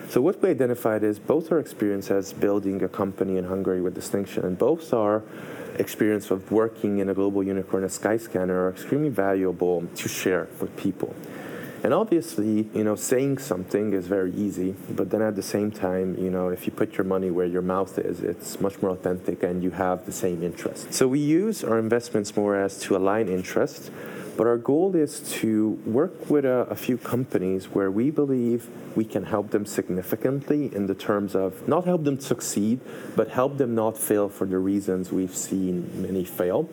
So 0.08 0.20
what 0.20 0.40
we 0.42 0.50
identified 0.50 1.02
is 1.02 1.18
both 1.18 1.50
our 1.50 1.58
experience 1.58 2.10
as 2.10 2.32
building 2.32 2.82
a 2.82 2.88
company 2.88 3.36
in 3.36 3.44
Hungary 3.44 3.80
with 3.80 3.94
distinction, 3.94 4.44
and 4.44 4.56
both 4.56 4.92
our 4.92 5.22
experience 5.78 6.30
of 6.30 6.52
working 6.52 6.98
in 6.98 7.08
a 7.08 7.14
global 7.14 7.42
unicorn 7.42 7.84
as 7.84 7.98
Skyscanner 7.98 8.50
are 8.50 8.70
extremely 8.70 9.08
valuable 9.08 9.84
to 9.96 10.08
share 10.08 10.46
with 10.60 10.76
people. 10.76 11.14
And 11.84 11.92
obviously, 11.92 12.66
you 12.72 12.82
know, 12.82 12.96
saying 12.96 13.36
something 13.36 13.92
is 13.92 14.06
very 14.06 14.32
easy, 14.32 14.74
but 14.88 15.10
then 15.10 15.20
at 15.20 15.36
the 15.36 15.42
same 15.42 15.70
time, 15.70 16.16
you 16.18 16.30
know, 16.30 16.48
if 16.48 16.64
you 16.64 16.72
put 16.72 16.96
your 16.96 17.04
money 17.04 17.30
where 17.30 17.44
your 17.44 17.60
mouth 17.60 17.98
is, 17.98 18.20
it's 18.20 18.58
much 18.58 18.80
more 18.80 18.92
authentic 18.92 19.42
and 19.42 19.62
you 19.62 19.70
have 19.70 20.06
the 20.06 20.12
same 20.12 20.42
interest. 20.42 20.94
So 20.94 21.06
we 21.06 21.20
use 21.20 21.62
our 21.62 21.78
investments 21.78 22.34
more 22.36 22.56
as 22.56 22.80
to 22.80 22.96
align 22.96 23.28
interest, 23.28 23.90
but 24.34 24.46
our 24.46 24.56
goal 24.56 24.96
is 24.96 25.20
to 25.40 25.72
work 25.84 26.30
with 26.30 26.46
a, 26.46 26.66
a 26.70 26.74
few 26.74 26.96
companies 26.96 27.66
where 27.66 27.90
we 27.90 28.10
believe 28.10 28.66
we 28.96 29.04
can 29.04 29.24
help 29.24 29.50
them 29.50 29.66
significantly 29.66 30.74
in 30.74 30.86
the 30.86 30.94
terms 30.94 31.34
of 31.34 31.68
not 31.68 31.84
help 31.84 32.04
them 32.04 32.18
succeed, 32.18 32.80
but 33.14 33.28
help 33.28 33.58
them 33.58 33.74
not 33.74 33.98
fail 33.98 34.30
for 34.30 34.46
the 34.46 34.58
reasons 34.58 35.12
we've 35.12 35.36
seen 35.36 35.90
many 36.00 36.24
fail 36.24 36.66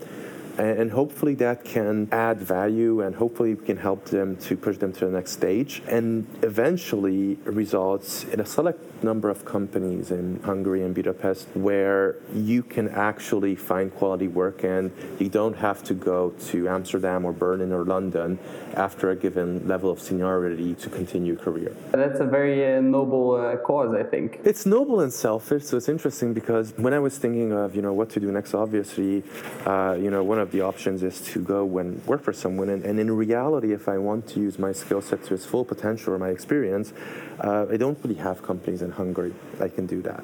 and 0.58 0.92
hopefully 0.92 1.36
that 1.36 1.64
can 1.64 2.08
add 2.12 2.40
value 2.40 3.02
and 3.02 3.16
hopefully 3.16 3.56
we 3.56 3.66
can 3.66 3.78
help 3.78 4.06
them 4.06 4.36
to 4.38 4.56
push 4.56 4.78
them 4.78 4.94
to 4.94 5.06
the 5.06 5.12
next 5.12 5.32
stage 5.32 5.82
and 5.88 6.28
eventually 6.44 7.36
results 7.46 8.24
in 8.26 8.40
a 8.40 8.46
select 8.46 8.80
number 9.04 9.30
of 9.30 9.44
companies 9.46 10.12
in 10.12 10.40
Hungary 10.44 10.84
and 10.84 10.94
Budapest 10.94 11.48
where 11.56 12.18
you 12.36 12.62
can 12.62 12.88
actually 12.90 13.56
find 13.56 13.94
quality 13.96 14.28
work 14.28 14.64
and 14.64 14.92
you 15.20 15.30
don't 15.30 15.56
have 15.56 15.84
to 15.86 15.96
go 15.96 16.30
to 16.50 16.70
Amsterdam 16.70 17.26
or 17.26 17.34
Berlin 17.34 17.72
or 17.72 17.84
London 17.84 18.38
after 18.76 19.10
a 19.10 19.16
given 19.16 19.68
level 19.68 19.90
of 19.90 20.00
seniority 20.00 20.76
to 20.76 20.90
continue 20.90 21.32
your 21.32 21.38
career. 21.42 21.76
That's 21.92 22.20
a 22.20 22.26
very 22.26 22.76
uh, 22.76 22.82
noble 22.82 23.36
uh, 23.36 23.58
cause, 23.58 23.94
I 23.94 24.04
think. 24.04 24.40
It's 24.44 24.66
noble 24.66 25.02
and 25.02 25.12
selfish, 25.12 25.64
so 25.66 25.78
it's 25.78 25.90
interesting 25.90 26.34
because 26.34 26.74
when 26.78 26.94
I 26.94 27.00
was 27.00 27.18
thinking 27.18 27.52
of 27.54 27.76
you 27.76 27.82
know 27.82 27.94
what 27.94 28.10
to 28.12 28.20
do 28.20 28.32
next, 28.32 28.54
obviously, 28.54 29.24
uh, 29.66 29.98
you 30.00 30.12
know 30.12 30.24
one 30.24 30.40
of 30.40 30.51
the 30.52 30.62
options 30.62 31.04
is 31.04 31.22
to 31.22 31.40
go 31.40 31.78
and 31.78 32.06
work 32.06 32.24
for 32.24 32.34
someone, 32.34 32.70
and, 32.70 32.84
and 32.84 33.00
in 33.00 33.12
reality, 33.12 33.74
if 33.74 33.88
I 33.88 33.98
want 33.98 34.28
to 34.30 34.40
use 34.40 34.60
my 34.60 34.72
skill 34.72 35.02
set 35.02 35.24
to 35.26 35.34
its 35.34 35.46
full 35.46 35.66
potential 35.66 36.14
or 36.14 36.20
my 36.20 36.30
experience, 36.30 36.94
uh, 37.40 37.68
I 37.72 37.78
don't 37.78 37.98
really 38.04 38.20
have 38.20 38.44
companies 38.44 38.82
in 38.82 38.92
Hungary 38.92 39.34
that 39.58 39.76
can 39.76 39.86
do 39.86 40.02
that. 40.04 40.24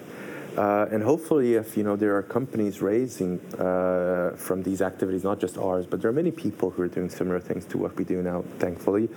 Uh, 0.58 0.88
and 0.92 1.04
hopefully, 1.04 1.54
if 1.54 1.78
you 1.78 1.84
know 1.84 1.96
there 1.96 2.18
are 2.18 2.24
companies 2.24 2.82
raising 2.82 3.40
uh, 3.60 4.32
from 4.36 4.64
these 4.64 4.82
activities, 4.82 5.24
not 5.24 5.40
just 5.40 5.56
ours, 5.56 5.86
but 5.86 6.02
there 6.02 6.10
are 6.10 6.14
many 6.14 6.32
people 6.32 6.72
who 6.72 6.82
are 6.82 6.88
doing 6.88 7.10
similar 7.10 7.40
things 7.40 7.64
to 7.66 7.78
what 7.78 7.96
we 7.96 8.04
do 8.04 8.24
now. 8.24 8.44
Thankfully, 8.58 9.08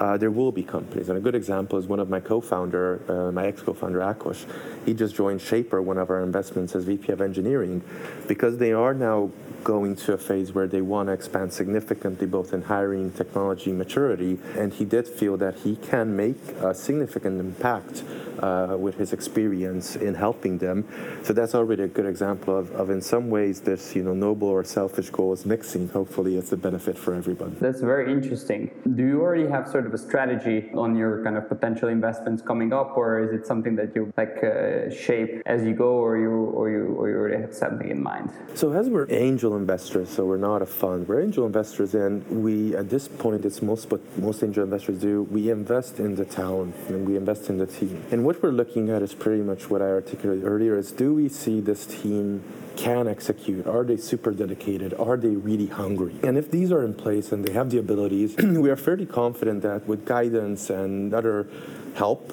uh, 0.00 0.16
there 0.16 0.32
will 0.32 0.50
be 0.50 0.64
companies. 0.64 1.08
And 1.08 1.16
a 1.16 1.20
good 1.20 1.36
example 1.36 1.78
is 1.78 1.86
one 1.86 2.00
of 2.00 2.10
my 2.10 2.18
co-founder, 2.18 3.28
uh, 3.28 3.30
my 3.30 3.46
ex-co-founder 3.46 4.00
Akos. 4.00 4.44
He 4.84 4.92
just 4.92 5.14
joined 5.14 5.38
Shapr, 5.38 5.80
one 5.80 5.98
of 5.98 6.10
our 6.10 6.24
investments, 6.24 6.74
as 6.74 6.82
VP 6.82 7.12
of 7.12 7.20
engineering, 7.20 7.80
because 8.26 8.58
they 8.58 8.72
are 8.72 8.92
now 8.92 9.30
going 9.68 9.94
to 9.94 10.14
a 10.14 10.16
phase 10.16 10.50
where 10.54 10.66
they 10.66 10.80
want 10.80 11.08
to 11.08 11.12
expand 11.12 11.52
significantly, 11.52 12.26
both 12.26 12.54
in 12.54 12.62
hiring, 12.62 13.12
technology, 13.12 13.70
maturity. 13.70 14.38
And 14.56 14.72
he 14.72 14.86
did 14.86 15.06
feel 15.06 15.36
that 15.36 15.56
he 15.56 15.76
can 15.76 16.16
make 16.16 16.40
a 16.62 16.74
significant 16.74 17.38
impact 17.38 18.02
uh, 18.38 18.76
with 18.78 18.96
his 18.96 19.12
experience 19.12 19.96
in 19.96 20.14
helping 20.14 20.58
them. 20.58 20.86
So 21.22 21.32
that's 21.32 21.54
already 21.54 21.82
a 21.82 21.88
good 21.88 22.06
example 22.06 22.56
of, 22.56 22.70
of, 22.72 22.90
in 22.90 23.02
some 23.02 23.30
ways, 23.30 23.60
this 23.60 23.94
you 23.96 24.02
know 24.02 24.14
noble 24.14 24.48
or 24.48 24.64
selfish 24.64 25.10
goal 25.10 25.32
is 25.32 25.44
mixing. 25.44 25.88
Hopefully, 25.88 26.36
it's 26.36 26.52
a 26.52 26.56
benefit 26.56 26.96
for 26.96 27.14
everybody. 27.14 27.54
That's 27.60 27.80
very 27.80 28.12
interesting. 28.12 28.70
Do 28.94 29.04
you 29.04 29.20
already 29.20 29.48
have 29.48 29.68
sort 29.68 29.86
of 29.86 29.92
a 29.92 29.98
strategy 29.98 30.70
on 30.74 30.96
your 30.96 31.22
kind 31.24 31.36
of 31.36 31.48
potential 31.48 31.88
investments 31.88 32.40
coming 32.42 32.72
up, 32.72 32.96
or 32.96 33.20
is 33.24 33.30
it 33.38 33.46
something 33.46 33.76
that 33.76 33.94
you 33.94 34.12
like 34.16 34.42
uh, 34.42 34.90
shape 34.90 35.42
as 35.46 35.64
you 35.64 35.74
go, 35.74 35.92
or 36.06 36.16
you 36.16 36.30
or 36.58 36.70
you 36.70 36.84
or 36.98 37.08
you 37.10 37.16
already 37.16 37.40
have 37.42 37.54
something 37.54 37.90
in 37.90 38.02
mind? 38.02 38.30
So 38.54 38.72
as 38.72 38.88
we're 38.88 39.10
angel 39.10 39.56
investors, 39.58 40.08
so 40.08 40.24
we're 40.24 40.38
not 40.38 40.62
a 40.62 40.66
fund. 40.66 41.06
We're 41.08 41.20
angel 41.20 41.44
investors, 41.44 41.94
and 41.94 42.24
we 42.42 42.74
at 42.74 42.88
this 42.88 43.08
point, 43.08 43.44
it's 43.44 43.60
most 43.60 43.90
what 43.90 44.00
most 44.18 44.42
angel 44.42 44.64
investors 44.64 45.00
do. 45.00 45.24
We 45.24 45.50
invest 45.50 45.98
in 45.98 46.14
the 46.14 46.24
town 46.24 46.72
and 46.88 47.06
we 47.06 47.16
invest 47.16 47.50
in 47.50 47.58
the 47.58 47.66
team. 47.66 48.02
And 48.10 48.24
what 48.24 48.42
we're 48.42 48.50
looking 48.50 48.90
at 48.90 49.02
is 49.02 49.14
pretty 49.14 49.42
much 49.42 49.68
what 49.68 49.82
I 49.82 49.86
articulated 49.86 50.44
earlier 50.44 50.78
is 50.78 50.92
do 50.92 51.14
we 51.14 51.28
see 51.28 51.60
this 51.60 51.86
team 51.86 52.42
can 52.76 53.08
execute? 53.08 53.66
Are 53.66 53.84
they 53.84 53.96
super 53.96 54.30
dedicated? 54.30 54.94
Are 54.94 55.16
they 55.16 55.34
really 55.34 55.66
hungry? 55.66 56.14
And 56.22 56.38
if 56.38 56.50
these 56.50 56.70
are 56.70 56.84
in 56.84 56.94
place 56.94 57.32
and 57.32 57.44
they 57.44 57.52
have 57.52 57.70
the 57.70 57.78
abilities, 57.78 58.36
we 58.64 58.70
are 58.70 58.76
fairly 58.76 59.06
confident 59.06 59.62
that 59.62 59.86
with 59.86 60.06
guidance 60.06 60.70
and 60.70 61.12
other 61.12 61.48
help, 61.96 62.32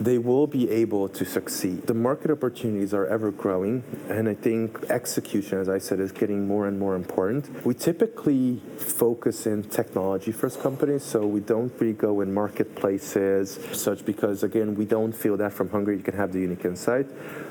they 0.00 0.16
will 0.16 0.46
be 0.46 0.70
able 0.70 1.08
to 1.10 1.24
succeed. 1.26 1.86
The 1.86 1.94
market 1.94 2.30
opportunities 2.30 2.94
are 2.94 3.06
ever 3.06 3.30
growing, 3.30 3.84
and 4.08 4.28
I 4.28 4.34
think 4.34 4.82
execution, 4.88 5.58
as 5.58 5.68
I 5.68 5.78
said, 5.78 6.00
is 6.00 6.10
getting 6.10 6.48
more 6.48 6.66
and 6.66 6.78
more 6.78 6.96
important. 6.96 7.64
We 7.66 7.74
typically 7.74 8.62
focus 8.78 9.46
in 9.46 9.64
technology 9.64 10.32
first 10.32 10.60
companies, 10.62 11.04
so 11.04 11.26
we 11.26 11.40
don't 11.40 11.72
really 11.78 11.92
go 11.92 12.22
in 12.22 12.32
marketplaces, 12.32 13.58
such 13.72 14.06
because, 14.06 14.42
again, 14.42 14.74
we 14.74 14.86
don't 14.86 15.12
feel 15.12 15.36
that 15.36 15.52
from 15.52 15.68
Hungary 15.68 15.98
you 15.98 16.02
can 16.02 16.16
have 16.16 16.32
the 16.32 16.40
unique 16.40 16.64
insight. 16.64 17.06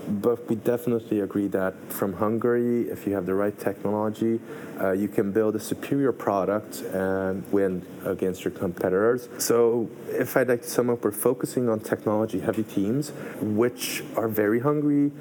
But 0.10 0.50
we 0.50 0.56
definitely 0.56 1.20
agree 1.20 1.48
that 1.50 1.76
from 1.90 2.14
Hungary, 2.14 2.90
if 2.90 3.06
you 3.06 3.14
have 3.14 3.28
the 3.28 3.36
right 3.36 3.58
technology, 3.60 4.40
uh, 4.82 4.92
you 4.92 5.08
can 5.08 5.32
build 5.32 5.56
a 5.56 5.60
superior 5.60 6.12
product 6.12 6.82
and 6.94 7.44
win 7.52 7.86
against 8.06 8.44
your 8.44 8.52
competitors. 8.52 9.30
So, 9.38 9.88
if 10.08 10.36
I'd 10.36 10.48
like 10.48 10.64
to 10.64 10.70
sum 10.70 10.90
up, 10.90 11.04
we're 11.04 11.12
focusing 11.12 11.70
on 11.70 11.80
technology 11.82 12.39
heavy 12.40 12.64
teams, 12.64 13.12
which 13.42 14.04
are 14.16 14.28
very 14.28 14.60
hungry, 14.60 15.12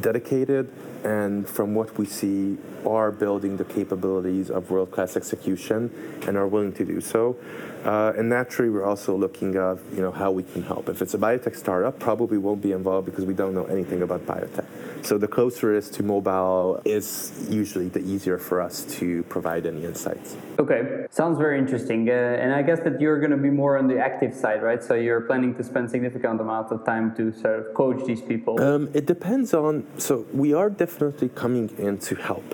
dedicated, 0.00 0.70
and 1.04 1.48
from 1.48 1.74
what 1.74 1.96
we 1.98 2.06
see, 2.06 2.58
are 2.86 3.12
building 3.12 3.56
the 3.56 3.64
capabilities 3.64 4.50
of 4.50 4.70
world 4.70 4.90
class 4.90 5.16
execution 5.16 5.90
and 6.26 6.36
are 6.36 6.48
willing 6.48 6.72
to 6.72 6.84
do 6.84 7.00
so. 7.00 7.36
Uh, 7.84 8.14
and 8.16 8.30
naturally, 8.30 8.70
we're 8.70 8.84
also 8.84 9.14
looking 9.14 9.54
at 9.56 9.78
you 9.94 10.00
know 10.00 10.10
how 10.10 10.30
we 10.30 10.42
can 10.42 10.62
help. 10.62 10.88
If 10.88 11.02
it's 11.02 11.12
a 11.12 11.18
biotech 11.18 11.54
startup, 11.54 11.98
probably 11.98 12.38
won't 12.38 12.62
be 12.62 12.72
involved 12.72 13.04
because 13.04 13.26
we 13.26 13.34
don't 13.34 13.54
know 13.54 13.66
anything 13.66 14.00
about 14.02 14.24
biotech. 14.26 14.66
So 15.04 15.18
the 15.18 15.28
closer 15.28 15.74
it 15.74 15.78
is 15.78 15.90
to 15.90 16.02
mobile 16.02 16.80
is 16.86 17.32
usually 17.50 17.90
the 17.90 18.00
easier 18.00 18.38
for 18.38 18.62
us 18.62 18.84
to 18.96 19.22
provide 19.24 19.66
any 19.66 19.84
insights. 19.84 20.34
Okay, 20.58 21.06
sounds 21.10 21.36
very 21.36 21.58
interesting. 21.58 22.08
Uh, 22.08 22.12
and 22.12 22.54
I 22.54 22.62
guess 22.62 22.80
that 22.80 22.98
you're 23.02 23.18
going 23.18 23.32
to 23.32 23.36
be 23.36 23.50
more 23.50 23.76
on 23.76 23.86
the 23.86 23.98
active 23.98 24.32
side, 24.34 24.62
right? 24.62 24.82
So 24.82 24.94
you're 24.94 25.20
planning 25.20 25.54
to 25.56 25.62
spend 25.62 25.90
significant 25.90 26.40
amount 26.40 26.72
of 26.72 26.86
time 26.86 27.14
to 27.16 27.32
sort 27.32 27.60
of 27.60 27.74
coach 27.74 28.06
these 28.06 28.22
people. 28.22 28.58
Um, 28.62 28.88
it 28.94 29.04
depends 29.04 29.52
on. 29.52 29.86
So 29.98 30.24
we 30.32 30.54
are 30.54 30.70
definitely 30.94 31.28
coming 31.30 31.68
in 31.78 31.98
to 31.98 32.14
help. 32.14 32.44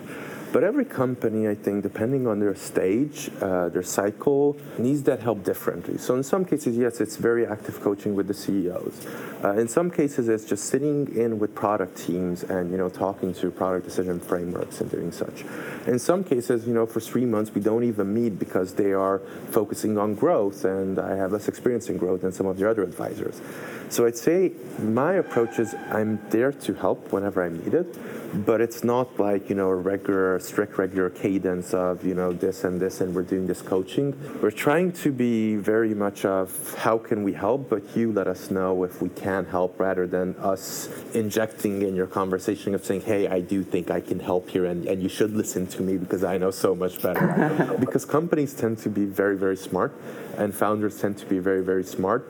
But 0.52 0.64
every 0.64 0.84
company, 0.84 1.46
I 1.46 1.54
think, 1.54 1.84
depending 1.84 2.26
on 2.26 2.40
their 2.40 2.56
stage, 2.56 3.30
uh, 3.40 3.68
their 3.68 3.84
cycle, 3.84 4.56
needs 4.78 5.04
that 5.04 5.20
help 5.20 5.44
differently. 5.44 5.96
So 5.96 6.16
in 6.16 6.24
some 6.24 6.44
cases, 6.44 6.76
yes, 6.76 7.00
it's 7.00 7.16
very 7.16 7.46
active 7.46 7.80
coaching 7.80 8.16
with 8.16 8.26
the 8.26 8.34
CEOs. 8.34 9.06
Uh, 9.44 9.52
in 9.52 9.68
some 9.68 9.92
cases, 9.92 10.28
it's 10.28 10.44
just 10.44 10.64
sitting 10.64 11.14
in 11.16 11.38
with 11.38 11.54
product 11.54 11.96
teams 11.96 12.42
and 12.42 12.72
you 12.72 12.78
know 12.78 12.88
talking 12.88 13.32
through 13.32 13.52
product 13.52 13.84
decision 13.84 14.18
frameworks 14.18 14.80
and 14.80 14.90
doing 14.90 15.12
such. 15.12 15.44
In 15.86 15.98
some 15.98 16.24
cases, 16.24 16.66
you 16.66 16.74
know, 16.74 16.86
for 16.86 17.00
three 17.00 17.24
months 17.24 17.52
we 17.54 17.60
don't 17.60 17.84
even 17.84 18.12
meet 18.12 18.38
because 18.38 18.74
they 18.74 18.92
are 18.92 19.20
focusing 19.50 19.96
on 19.98 20.14
growth, 20.14 20.64
and 20.64 20.98
I 20.98 21.16
have 21.16 21.32
less 21.32 21.48
experience 21.48 21.88
in 21.88 21.96
growth 21.96 22.20
than 22.22 22.32
some 22.32 22.46
of 22.46 22.58
their 22.58 22.68
other 22.68 22.82
advisors. 22.82 23.40
So 23.88 24.06
I'd 24.06 24.16
say 24.16 24.52
my 24.78 25.14
approach 25.14 25.58
is 25.58 25.74
I'm 25.90 26.20
there 26.30 26.52
to 26.52 26.74
help 26.74 27.12
whenever 27.12 27.42
I'm 27.42 27.62
needed 27.64 27.96
but 28.32 28.60
it's 28.60 28.84
not 28.84 29.18
like 29.18 29.48
you 29.48 29.54
know 29.54 29.68
a 29.68 29.74
regular 29.74 30.38
strict 30.38 30.78
regular 30.78 31.10
cadence 31.10 31.74
of 31.74 32.04
you 32.04 32.14
know 32.14 32.32
this 32.32 32.64
and 32.64 32.80
this 32.80 33.00
and 33.00 33.14
we're 33.14 33.22
doing 33.22 33.46
this 33.46 33.60
coaching 33.60 34.16
we're 34.40 34.50
trying 34.50 34.92
to 34.92 35.10
be 35.10 35.56
very 35.56 35.94
much 35.94 36.24
of 36.24 36.74
how 36.78 36.96
can 36.96 37.24
we 37.24 37.32
help 37.32 37.68
but 37.68 37.82
you 37.96 38.12
let 38.12 38.28
us 38.28 38.50
know 38.50 38.84
if 38.84 39.02
we 39.02 39.08
can 39.10 39.44
help 39.46 39.78
rather 39.80 40.06
than 40.06 40.34
us 40.36 40.88
injecting 41.14 41.82
in 41.82 41.96
your 41.96 42.06
conversation 42.06 42.74
of 42.74 42.84
saying 42.84 43.00
hey 43.00 43.26
i 43.26 43.40
do 43.40 43.64
think 43.64 43.90
i 43.90 44.00
can 44.00 44.20
help 44.20 44.48
here 44.48 44.64
and, 44.64 44.86
and 44.86 45.02
you 45.02 45.08
should 45.08 45.32
listen 45.32 45.66
to 45.70 45.82
me 45.82 45.96
because 45.96 46.22
i 46.24 46.36
know 46.36 46.50
so 46.50 46.74
much 46.74 47.00
better. 47.02 47.76
Because 47.80 48.04
companies 48.04 48.52
tend 48.54 48.78
to 48.78 48.88
be 48.88 49.04
very 49.04 49.36
very 49.36 49.56
smart 49.56 49.92
and 50.36 50.54
founders 50.54 51.00
tend 51.00 51.18
to 51.18 51.26
be 51.26 51.38
very 51.38 51.62
very 51.62 51.84
smart 51.84 52.22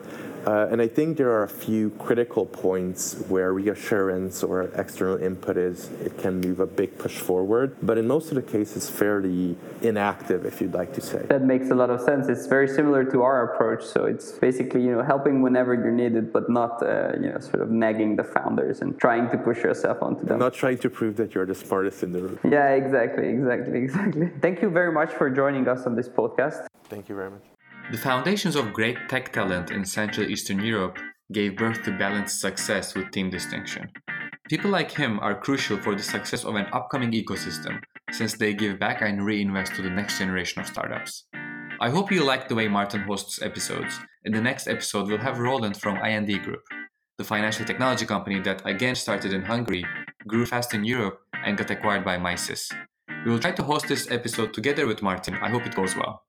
uh, 0.45 0.67
and 0.71 0.81
I 0.81 0.87
think 0.87 1.17
there 1.17 1.29
are 1.31 1.43
a 1.43 1.49
few 1.49 1.91
critical 1.91 2.45
points 2.45 3.15
where 3.27 3.53
reassurance 3.53 4.43
or 4.43 4.63
external 4.75 5.17
input 5.17 5.57
is 5.57 5.89
it 6.01 6.17
can 6.17 6.41
move 6.41 6.59
a 6.59 6.65
big 6.65 6.97
push 6.97 7.17
forward. 7.17 7.77
But 7.81 7.97
in 7.97 8.07
most 8.07 8.29
of 8.29 8.35
the 8.35 8.41
cases, 8.41 8.89
fairly 8.89 9.55
inactive, 9.81 10.45
if 10.45 10.61
you'd 10.61 10.73
like 10.73 10.93
to 10.93 11.01
say. 11.01 11.25
That 11.27 11.43
makes 11.43 11.69
a 11.69 11.75
lot 11.75 11.89
of 11.89 12.01
sense. 12.01 12.27
It's 12.27 12.47
very 12.47 12.67
similar 12.67 13.03
to 13.05 13.21
our 13.21 13.53
approach. 13.53 13.83
So 13.83 14.05
it's 14.05 14.31
basically 14.33 14.81
you 14.83 14.95
know 14.95 15.03
helping 15.03 15.41
whenever 15.41 15.73
you're 15.73 15.91
needed, 15.91 16.33
but 16.33 16.49
not 16.49 16.81
uh, 16.81 17.13
you 17.21 17.29
know 17.31 17.39
sort 17.39 17.61
of 17.61 17.69
nagging 17.69 18.15
the 18.15 18.23
founders 18.23 18.81
and 18.81 18.99
trying 18.99 19.29
to 19.31 19.37
push 19.37 19.59
yourself 19.63 20.01
onto 20.01 20.25
them. 20.25 20.39
Not 20.39 20.53
trying 20.53 20.79
to 20.79 20.89
prove 20.89 21.15
that 21.17 21.35
you're 21.35 21.45
the 21.45 21.55
smartest 21.55 22.03
in 22.03 22.11
the 22.11 22.21
room. 22.21 22.39
Yeah, 22.43 22.69
exactly, 22.69 23.27
exactly, 23.29 23.77
exactly. 23.85 24.27
Thank 24.41 24.61
you 24.61 24.69
very 24.69 24.91
much 24.91 25.11
for 25.13 25.29
joining 25.29 25.67
us 25.67 25.85
on 25.85 25.95
this 25.95 26.09
podcast. 26.09 26.67
Thank 26.89 27.09
you 27.09 27.15
very 27.15 27.31
much. 27.31 27.50
The 27.91 27.97
foundations 27.97 28.55
of 28.55 28.71
great 28.71 29.09
tech 29.09 29.33
talent 29.33 29.69
in 29.69 29.83
Central 29.83 30.25
Eastern 30.25 30.63
Europe 30.63 30.97
gave 31.33 31.57
birth 31.57 31.83
to 31.83 31.91
Balint's 31.91 32.39
success 32.39 32.95
with 32.95 33.11
Team 33.11 33.29
Distinction. 33.29 33.91
People 34.47 34.71
like 34.71 34.89
him 34.89 35.19
are 35.19 35.37
crucial 35.37 35.77
for 35.77 35.93
the 35.93 36.01
success 36.01 36.45
of 36.45 36.55
an 36.55 36.67
upcoming 36.71 37.11
ecosystem 37.11 37.81
since 38.13 38.37
they 38.37 38.53
give 38.53 38.79
back 38.79 39.01
and 39.01 39.25
reinvest 39.25 39.75
to 39.75 39.81
the 39.81 39.89
next 39.89 40.19
generation 40.19 40.61
of 40.61 40.67
startups. 40.67 41.25
I 41.81 41.89
hope 41.89 42.13
you 42.13 42.23
like 42.23 42.47
the 42.47 42.55
way 42.55 42.69
Marton 42.69 43.01
hosts 43.01 43.41
episodes. 43.41 43.99
In 44.23 44.31
the 44.31 44.41
next 44.41 44.69
episode, 44.69 45.09
we'll 45.09 45.17
have 45.17 45.39
Roland 45.39 45.75
from 45.75 45.97
IND 45.97 46.31
Group, 46.43 46.61
the 47.17 47.25
financial 47.25 47.65
technology 47.65 48.05
company 48.05 48.39
that 48.39 48.65
again 48.65 48.95
started 48.95 49.33
in 49.33 49.41
Hungary, 49.41 49.83
grew 50.25 50.45
fast 50.45 50.73
in 50.73 50.85
Europe, 50.85 51.19
and 51.33 51.57
got 51.57 51.69
acquired 51.69 52.05
by 52.05 52.17
Misys. 52.17 52.71
We 53.25 53.31
will 53.31 53.39
try 53.39 53.51
to 53.51 53.63
host 53.63 53.89
this 53.89 54.09
episode 54.09 54.53
together 54.53 54.87
with 54.87 55.01
Marton. 55.01 55.35
I 55.35 55.49
hope 55.49 55.65
it 55.65 55.75
goes 55.75 55.93
well. 55.97 56.23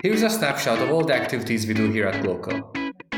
Here's 0.00 0.22
a 0.22 0.30
snapshot 0.30 0.78
of 0.78 0.92
all 0.92 1.02
the 1.02 1.12
activities 1.12 1.66
we 1.66 1.74
do 1.74 1.90
here 1.90 2.06
at 2.06 2.22
Glocal. 2.22 2.62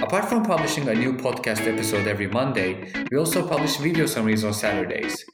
Apart 0.03 0.31
from 0.31 0.43
publishing 0.43 0.89
a 0.89 0.95
new 0.95 1.13
podcast 1.13 1.67
episode 1.71 2.07
every 2.07 2.27
Monday, 2.27 2.91
we 3.11 3.19
also 3.19 3.47
publish 3.47 3.77
video 3.77 4.07
summaries 4.07 4.45
on 4.45 4.55
Saturdays. 4.55 5.27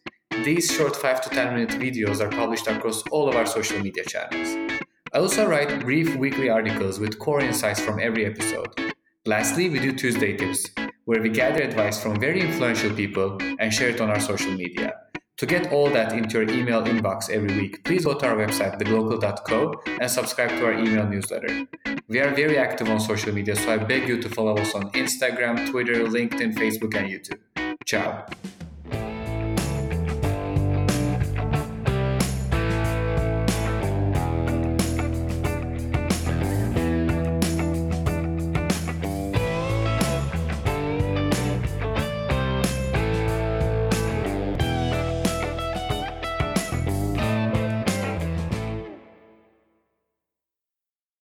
These 0.42 0.72
short 0.72 0.96
5 0.96 1.20
to 1.20 1.30
10 1.30 1.54
minute 1.54 1.70
videos 1.80 2.20
are 2.20 2.30
published 2.30 2.66
across 2.66 3.04
all 3.12 3.28
of 3.28 3.37
our 3.37 3.46
social 3.46 3.78
media 3.78 4.02
channels. 4.02 4.80
I 5.12 5.18
also 5.18 5.46
write 5.46 5.78
brief 5.82 6.16
weekly 6.16 6.48
articles 6.48 6.98
with 6.98 7.20
core 7.20 7.42
insights 7.42 7.78
from 7.78 8.00
every 8.00 8.26
episode. 8.26 8.92
Lastly, 9.24 9.68
we 9.68 9.78
do 9.78 9.92
Tuesday 9.92 10.37
Tips, 10.37 10.70
where 11.04 11.22
we 11.22 11.28
gather 11.28 11.62
advice 11.62 12.02
from 12.02 12.18
very 12.18 12.40
influential 12.40 12.92
people 12.92 13.38
and 13.61 13.72
share 13.72 13.90
it 13.90 14.00
on 14.00 14.11
our 14.11 14.18
social 14.18 14.50
media. 14.50 14.94
To 15.38 15.44
get 15.44 15.70
all 15.70 15.90
that 15.90 16.12
into 16.14 16.40
your 16.40 16.51
email 16.51 16.83
inbox 16.83 17.29
every 17.29 17.55
week, 17.59 17.85
please 17.85 18.07
go 18.07 18.14
to 18.14 18.27
our 18.27 18.37
website, 18.37 18.81
theglocal.co, 18.81 19.83
and 20.01 20.11
subscribe 20.11 20.49
to 20.49 20.64
our 20.64 20.72
email 20.72 21.07
newsletter. 21.07 21.66
We 22.09 22.20
are 22.20 22.35
very 22.35 22.57
active 22.57 22.88
on 22.88 23.01
social 23.01 23.35
media, 23.35 23.55
so 23.55 23.75
I 23.75 23.77
beg 23.77 24.09
you 24.09 24.18
to 24.22 24.29
follow 24.31 24.57
us 24.57 24.75
on 24.75 24.90
Instagram, 24.92 25.70
Twitter, 25.70 26.07
LinkedIn, 26.07 26.55
Facebook, 26.55 26.94
and 26.96 27.11
YouTube. 27.11 27.40
Ciao. 27.85 28.25